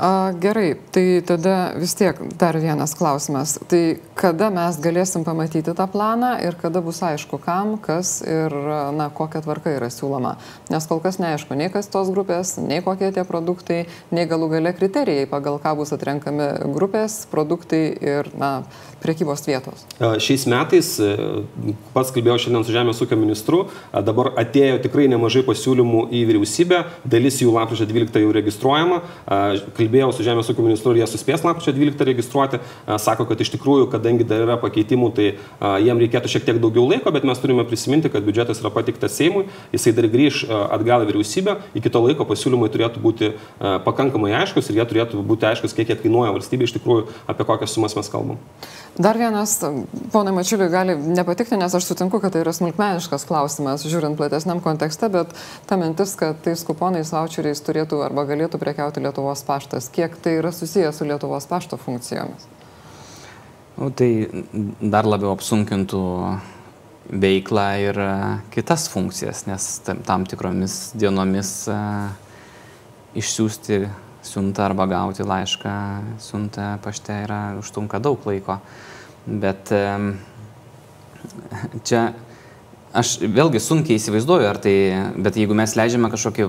[0.02, 3.60] A, gerai, tai tada vis tiek dar vienas klausimas.
[3.70, 8.50] Tai kada mes galėsim pamatyti tą planą ir kada bus aišku, kam, kas ir
[8.98, 10.40] na, kokia tvarka yra siūloma.
[10.74, 14.74] Nes kol kas neaišku, nei kas tos grupės, nei kokie tie produktai, nei galų gale
[14.74, 18.64] kriterijai, pagal ką bus atrenkami grupės, produktai ir na,
[19.06, 19.86] priekybos vietos.
[20.02, 21.14] Šiais metais, e,
[21.94, 23.62] pats kalbėjau šiandien su Žemės ūkio ministru,
[23.94, 29.02] dabar atėjo tikrai nemažai pasiūlymų į vyriausybę, dalis jų lapkričio 12 jau registruojama.
[29.78, 32.60] Kalbėjau kalbėjau su Žemės ūkio ministru ir jie suspės lapkričio 12 registruoti,
[33.02, 35.28] sako, kad iš tikrųjų, kadangi dar yra pakeitimų, tai
[35.84, 39.48] jiem reikėtų šiek tiek daugiau laiko, bet mes turime prisiminti, kad biudžetas yra patiktas Seimui,
[39.76, 44.80] jisai dar grįž atgal į vyriausybę, iki to laiko pasiūlymai turėtų būti pakankamai aiškus ir
[44.80, 48.40] jie turėtų būti aiškus, kiek jie kainuoja valstybė iš tikrųjų, apie kokias sumas mes kalbam.
[49.02, 49.56] Dar vienas,
[50.12, 55.10] ponai Mačiuliui, gali nepatikti, nes aš sutinku, kad tai yra smulkmeniškas klausimas, žiūrint platesniam kontekste,
[55.10, 55.32] bet
[55.66, 60.52] ta mintis, kad tais kuponais, voucheriais turėtų arba galėtų prekiauti Lietuvos paštas, kiek tai yra
[60.54, 62.46] susijęs su Lietuvos pašto funkcijomis?
[63.80, 64.12] Nu, tai
[64.82, 66.04] dar labiau apsunkintų
[67.26, 68.12] veiklą ir e,
[68.54, 71.82] kitas funkcijas, nes tam tikromis dienomis e,
[73.18, 73.82] išsiųsti
[74.22, 75.76] siuntą arba gauti laišką
[76.22, 78.60] siuntą pašte yra užtrunka daug laiko.
[79.26, 79.70] Bet
[81.88, 82.06] čia
[82.92, 84.74] aš vėlgi sunkiai įsivaizduoju, ar tai,
[85.16, 86.48] bet jeigu mes leidžiame kažkokį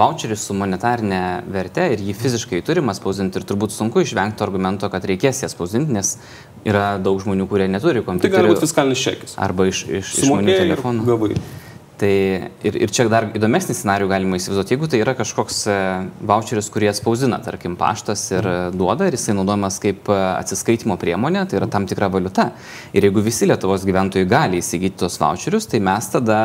[0.00, 1.20] voucherį su monetarinė
[1.52, 5.94] verte ir jį fiziškai turime spausdinti ir turbūt sunku išvengti argumento, kad reikės ją spausdinti,
[5.94, 6.16] nes
[6.66, 8.34] yra daug žmonių, kurie neturi kompiuterio.
[8.34, 9.38] Tai gali būti fiskalinis čekis.
[9.38, 11.06] Arba iš, iš, iš telefonų.
[11.06, 11.38] Gavai.
[11.96, 12.12] Tai
[12.68, 15.76] ir, ir čia dar įdomesnį scenarių galima įsivaizduoti, jeigu tai yra kažkoks e,
[16.28, 21.56] voucheris, kurį atspausdina, tarkim, paštas ir duoda ir jisai naudojamas kaip e, atsiskaitimo priemonė, tai
[21.62, 22.50] yra tam tikra valiuta.
[22.92, 26.40] Ir jeigu visi Lietuvos gyventojai gali įsigyti tos voucherius, tai mes tada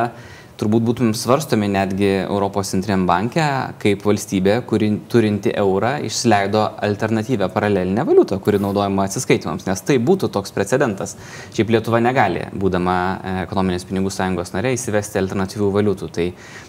[0.62, 3.44] turbūt būtumėm svarstomi netgi Europos centriniam banke,
[3.82, 10.30] kaip valstybė, kuri turinti eurą, išleido alternatyvę paralelinę valiutą, kuri naudojama atsiskaitimams, nes tai būtų
[10.36, 11.16] toks precedentas.
[11.56, 16.12] Šiaip Lietuva negali, būdama e, ekonominės pinigų sąjungos narė, įsivesti alternatyvių valiutų.
[16.14, 16.28] Tai,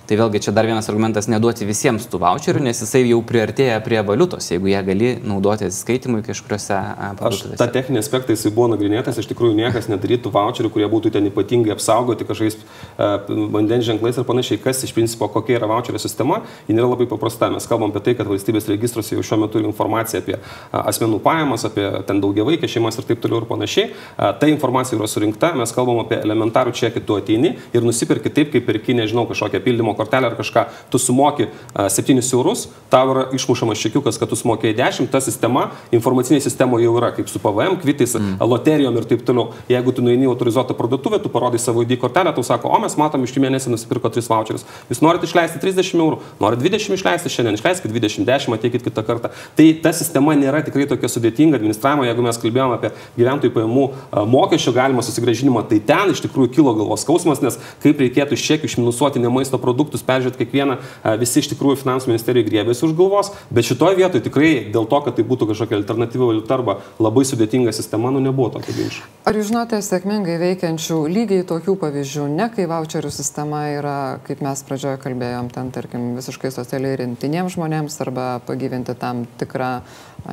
[0.08, 4.00] tai vėlgi čia dar vienas argumentas neduoti visiems tų voucherių, nes jisai jau priartėja prie
[4.06, 7.60] valiutos, jeigu jie gali naudoti atsiskaitimui kažkuriuose e, parduotuvėse.
[7.60, 11.74] Ta techninė aspektai jisai buvo nagrinėtas, iš tikrųjų niekas nedarytų voucherių, kurie būtų ten ypatingai
[11.76, 13.18] apsaugoti kažkokiais uh,
[13.52, 17.06] vandens asmens ženklais ir panašiai, kas iš principo kokia yra voucherio sistema, ji nėra labai
[17.06, 17.50] paprasta.
[17.50, 20.38] Mes kalbam apie tai, kad valstybės registruose jau šiuo metu turi informaciją apie
[20.72, 23.90] asmenų pajamas, apie ten daugiavaikės šeimas ir taip toliau ir panašiai.
[24.16, 28.66] Ta informacija yra surinkta, mes kalbam apie elementarų čekį, tu ateini ir nusipirki taip, kaip
[28.66, 34.20] perki, nežinau, kažkokią pildymo kortelę ar kažką, tu sumoki 7 eurus, tau yra išmušamas čekiukas,
[34.20, 38.40] kad tu sumokėjai 10, ta sistema, informacinė sistema jau yra, kaip su PVM, kvitais, mm.
[38.48, 39.52] loterijom ir taip toliau.
[39.70, 43.24] Jeigu tu nueini autorizuotą parduotuvę, tu parodai savo ID kortelę, tu sako, o mes matom
[43.26, 44.64] iš mėnesį nusipirko 3 voucherius.
[44.90, 49.30] Jūs norite išleisti 30 eurų, norite 20 išleisti šiandien, išleiskite 20, 10, ateikit kitą kartą.
[49.58, 53.86] Tai ta sistema nėra tikrai tokia sudėtinga administravimo, jeigu mes kalbėjome apie gyventojų pajamų
[54.32, 58.70] mokesčio galimą susigražinimą, tai ten iš tikrųjų kilo galvos skausmas, nes kaip reikėtų iš čekių
[58.70, 60.78] išminusuoti ne maisto produktus, peržiūrėti kiekvieną,
[61.20, 65.18] visi iš tikrųjų finansų ministerijai grėbėsi už galvos, bet šitoje vietoje tikrai dėl to, kad
[65.18, 69.04] tai būtų kažkokia alternatyvi valiuta arba labai sudėtinga sistema, nu nebuvo tokio ginčio.
[69.28, 73.96] Ar jūs žinote sėkmingai veikiančių lygiai tokių pavyzdžių, ne kai voucherių sistema yra,
[74.26, 79.72] kaip mes pradžioje kalbėjom, ten, tarkim, visiškai socialiai rintiniems žmonėms arba pagyvinti tam tikrą,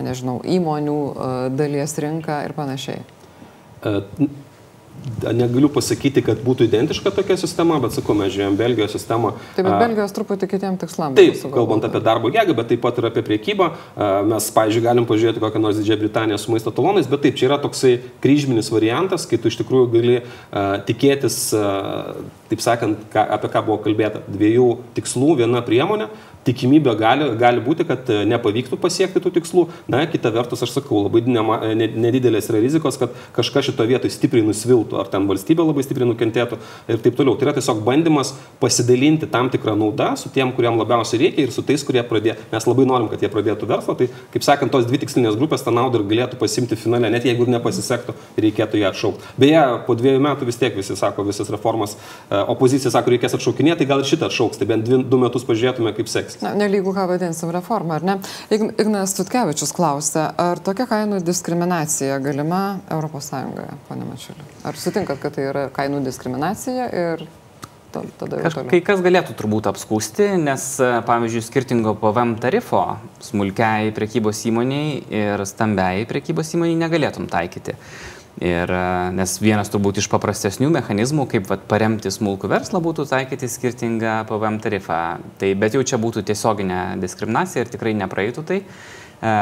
[0.06, 1.00] nežinau, įmonių
[1.60, 3.04] dalies rinką ir panašiai.
[5.20, 9.34] Negaliu pasakyti, kad būtų identiška tokia sistema, bet sakau, mes žiūrėjom Belgijos sistemą.
[9.56, 11.16] Taip, bet Belgijos truputį kitiem tikslam.
[11.18, 13.70] Taip, kalbant apie darbo jėgą, bet taip pat ir apie priekybą.
[14.30, 17.60] Mes, pavyzdžiui, galim pažiūrėti kokią nors Didžiąją Britaniją su maisto talonais, bet taip, čia yra
[17.64, 20.18] toksai kryžminis variantas, kai tu iš tikrųjų gali
[20.88, 21.42] tikėtis,
[22.52, 24.70] taip sakant, ką, apie ką buvo kalbėta, dviejų
[25.00, 26.10] tikslų, viena priemonė.
[26.50, 29.68] Tikimybė gali, gali būti, kad e, nepavyktų pasiekti tų tikslų.
[29.92, 34.16] Na, kita vertus, aš sakau, labai nema, e, nedidelės yra rizikos, kad kažkas šito vietoje
[34.16, 36.58] stipriai nusviltų, ar ten valstybė labai stipriai nukentėtų
[36.90, 37.36] ir taip toliau.
[37.38, 38.32] Tai yra tiesiog bandymas
[38.64, 42.40] pasidalinti tam tikrą naudą su tiem, kuriem labiausiai reikia ir su tais, kurie pradėjo.
[42.50, 43.98] Mes labai norim, kad jie pradėtų verslą.
[44.00, 47.46] Tai, kaip sakant, tos dvi tikslinės grupės tą naudą ir galėtų pasimti finale, net jeigu
[47.46, 49.36] ir nepasisektų, reikėtų ją atšaukti.
[49.38, 51.94] Beje, po dviejų metų vis tiek visi sako, visas reformas,
[52.32, 55.46] e, opozicija sako, reikės atšaukinėti, tai gal ir šitą atšauks, tai bent dvi, du metus
[55.48, 56.39] pažiūrėtume, kaip didesnis.
[56.40, 58.14] Na, nelygų ką vadinsim reformą, ar ne?
[58.56, 63.32] Ign- Ignas Tutkevičius klausė, ar tokia kainų diskriminacija galima ES,
[63.90, 64.46] ponė Mačiulė?
[64.64, 67.26] Ar sutinkat, kad tai yra kainų diskriminacija ir
[67.92, 70.70] ta- tada jau kai kas galėtų turbūt apskūsti, nes,
[71.10, 72.86] pavyzdžiui, skirtingo PVM tarifo
[73.20, 77.76] smulkiai prekybos įmoniai ir stambiai prekybos įmoniai negalėtum taikyti.
[78.40, 78.84] Ir, e,
[79.18, 84.62] nes vienas turbūt iš paprastesnių mechanizmų, kaip vat, paremti smulkų verslą, būtų taikyti skirtingą PVM
[84.64, 85.02] tarifą.
[85.42, 88.62] Tai, bet jau čia būtų tiesioginė diskriminacija ir tikrai nepraeitų tai.
[88.64, 89.34] E,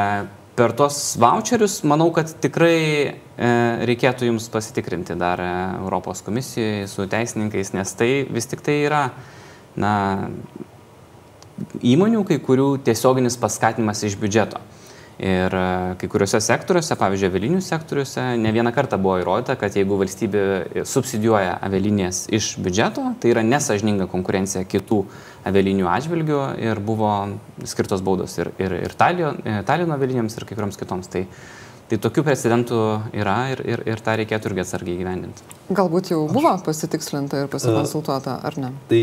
[0.58, 3.50] per tos voucherius manau, kad tikrai e,
[3.86, 5.52] reikėtų jums pasitikrinti dar e,
[5.84, 9.04] Europos komisijoje su teisininkais, nes tai vis tik tai yra
[9.78, 9.94] na,
[11.86, 14.64] įmonių, kai kurių tiesioginis paskatinimas iš biudžeto.
[15.18, 19.98] Ir e, kai kuriuose sektoriuose, pavyzdžiui, avelinių sektoriuose, ne vieną kartą buvo įrodyta, kad jeigu
[19.98, 20.44] valstybė
[20.86, 25.02] subsidijuoja avialinijas iš biudžeto, tai yra nesažininga konkurencija kitų
[25.50, 27.14] avialinių atžvilgių ir buvo
[27.66, 31.10] skirtos baudos ir, ir, ir e, Talino avialiniams, ir kai kurioms kitoms.
[31.10, 31.26] Tai,
[31.88, 32.82] tai tokių precedentų
[33.16, 35.46] yra ir, ir, ir tą reikėtų irgi atsargiai gyvendinti.
[35.78, 38.72] Galbūt jau buvo pasitikslinta ir pasikonsultuota, ar ne?
[38.92, 39.02] Tai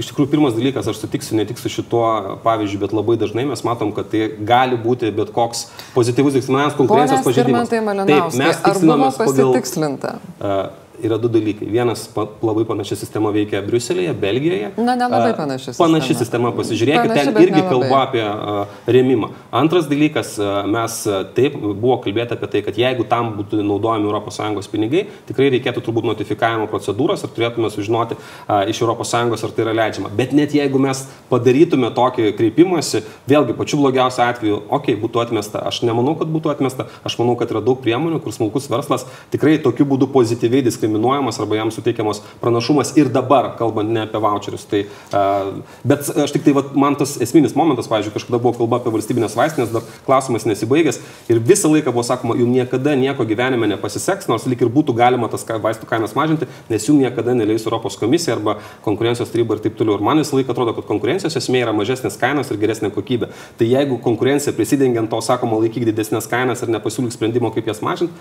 [0.00, 3.64] iš tikrųjų pirmas dalykas, aš sutiksiu ne tik su šituo pavyzdžiu, bet labai dažnai mes
[3.66, 5.66] matom, kad tai gali būti bet koks
[5.96, 7.68] pozityvus diskriminavimas konkurencijos pažeidimas.
[7.74, 10.16] Ar buvo tikslinamės pagal- pasitikslinta?
[10.40, 11.66] Uh, yra du dalykai.
[11.70, 14.70] Vienas pa, labai panaši sistema veikia Briuselėje, Belgijoje.
[14.76, 16.24] Na, nelabai panaši Panaši sistema.
[16.24, 17.72] sistema, pasižiūrėkit, Panaši, ten irgi nelabai.
[17.72, 19.30] kalba apie a, remimą.
[19.54, 20.98] Antras dalykas, a, mes
[21.36, 24.12] taip buvo kalbėta apie tai, kad jeigu tam būtų naudojami
[24.60, 29.14] ES pinigai, tikrai reikėtų turbūt notifikavimo procedūros ir turėtume sužinoti a, iš ES,
[29.44, 30.12] ar tai yra leidžiama.
[30.14, 35.64] Bet net jeigu mes padarytume tokį kreipimąsi, vėlgi pačiu blogiausiu atveju, okei, okay, būtų atmesta.
[35.66, 36.88] Aš nemanau, kad būtų atmesta.
[37.04, 41.56] Aš manau, kad yra daug priemonių, kur smulkus verslas tikrai tokiu būdu pozityviai diskriminuojamas arba
[41.56, 44.64] jam suteikiamas pranašumas ir dabar, kalbant ne apie voucherius.
[44.68, 48.80] Tai, uh, bet aš tik tai, vat, man tas esminis momentas, pavyzdžiui, kažkada buvo kalba
[48.80, 51.00] apie valstybinės vaistinės, dar klausimas nesibaigęs
[51.32, 55.30] ir visą laiką buvo sakoma, jums niekada nieko gyvenime nepasiseks, nors lyg ir būtų galima
[55.32, 59.78] tas vaistų kainas mažinti, nes jums niekada neleis Europos komisija arba konkurencijos taryba ir taip
[59.78, 59.98] toliau.
[59.98, 63.30] Ir man visą laiką atrodo, kad konkurencijos esmė yra mažesnės kainos ir geresnė kokybė.
[63.58, 68.12] Tai jeigu konkurencija prisidengiant to, sakoma, laikyk didesnės kainas ir nepasiūlyk sprendimo, kaip jas mažinti,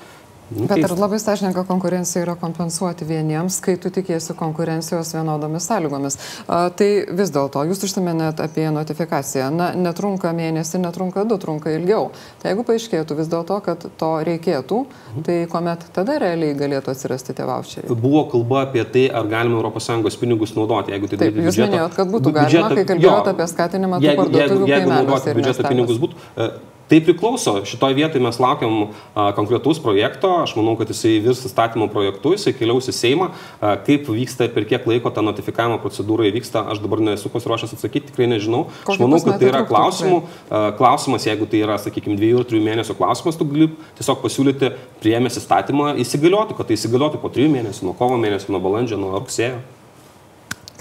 [0.53, 0.95] Bet ar keista.
[1.01, 6.17] labai sąžininga konkurencija yra kompensuoti vieniems, kai tu tikėsi konkurencijos vienodomis sąlygomis?
[6.47, 9.49] A, tai vis dėlto, jūs užsiminėt apie notifikaciją.
[9.53, 12.11] Na, netrunka mėnesį, netrunka du, trunka ilgiau.
[12.41, 14.81] Tai jeigu paaiškėtų vis dėlto, kad to reikėtų,
[15.25, 17.95] tai kuomet tada realiai galėtų atsirasti tie voucheriai?
[18.03, 21.95] Buvo kalba apie tai, ar galima ES pinigus naudoti, jeigu tai Taip, jūs biudžeto- minėjot,
[21.95, 25.35] kad būtų galima, kai kalbėjot jo, apie skatinimą tų jeigu, parduotuvių jeigu, jeigu kaimeliuose naudoti
[25.39, 26.15] biudžeto pinigus būtų.
[26.37, 26.49] e,
[26.93, 28.73] Tai priklauso, šitoje vietoje mes laukiam
[29.17, 33.71] a, konkretaus projekto, aš manau, kad jisai virs įstatymo projektu, jisai keliaus į Seimą, a,
[33.81, 38.11] kaip vyksta ir per kiek laiko ta notifikavimo procedūra įvyksta, aš dabar nesu pasiruošęs atsakyti,
[38.11, 38.67] tikrai nežinau.
[38.83, 42.49] Aš Kokį manau, kad tai yra klausimų, a, klausimas, jeigu tai yra, sakykime, dviejų ar
[42.53, 47.55] trijų mėnesių klausimas, tu gali tiesiog pasiūlyti priemęs įstatymą įsigaliotų, kad tai įsigaliotų po trijų
[47.57, 49.63] mėnesių, nuo kovo mėnesio, nuo balandžio, nuo rugsėjo.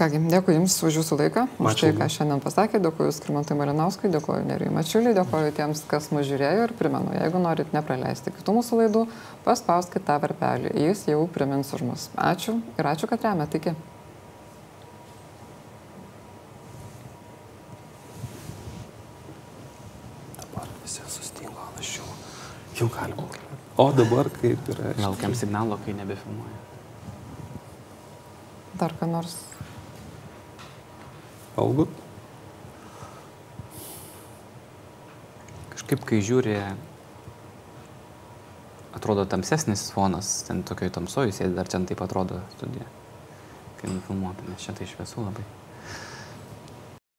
[0.02, 4.08] Kągi, dėkui Jums už Jūsų laiką, už Ačiū tai, ką šiandien pasakė, dėkuoju Skirmantai Malinauskui,
[4.10, 8.78] dėkuoju Nerijui Mačiuliui, dėkuoju tiems, kas mus žiūrėjo ir primenu, jeigu norit nepraleisti kitų mūsų
[8.80, 9.02] laidų,
[9.44, 12.08] paspauskite tą varpelį, jis jau primins už mus.
[12.18, 13.76] Ačiū ir ačiū, kad remėte, iki.
[20.40, 22.10] Dabar visi sustingo, aš jau,
[22.80, 23.30] jau galima.
[23.78, 24.96] O dabar kaip yra.
[25.06, 26.58] Laukiam signalo, kai nebefilmuoja.
[28.82, 29.38] Dar ką nors.
[31.60, 31.90] Algut?
[35.74, 36.56] Kažkaip, kai žiūri,
[38.96, 42.86] atrodo tamsesnis fonas, ten tokioj tamsoj, sėdi dar ten taip atrodo studija,
[43.80, 45.44] kai nufilmuota, nes čia tai šviesu labai.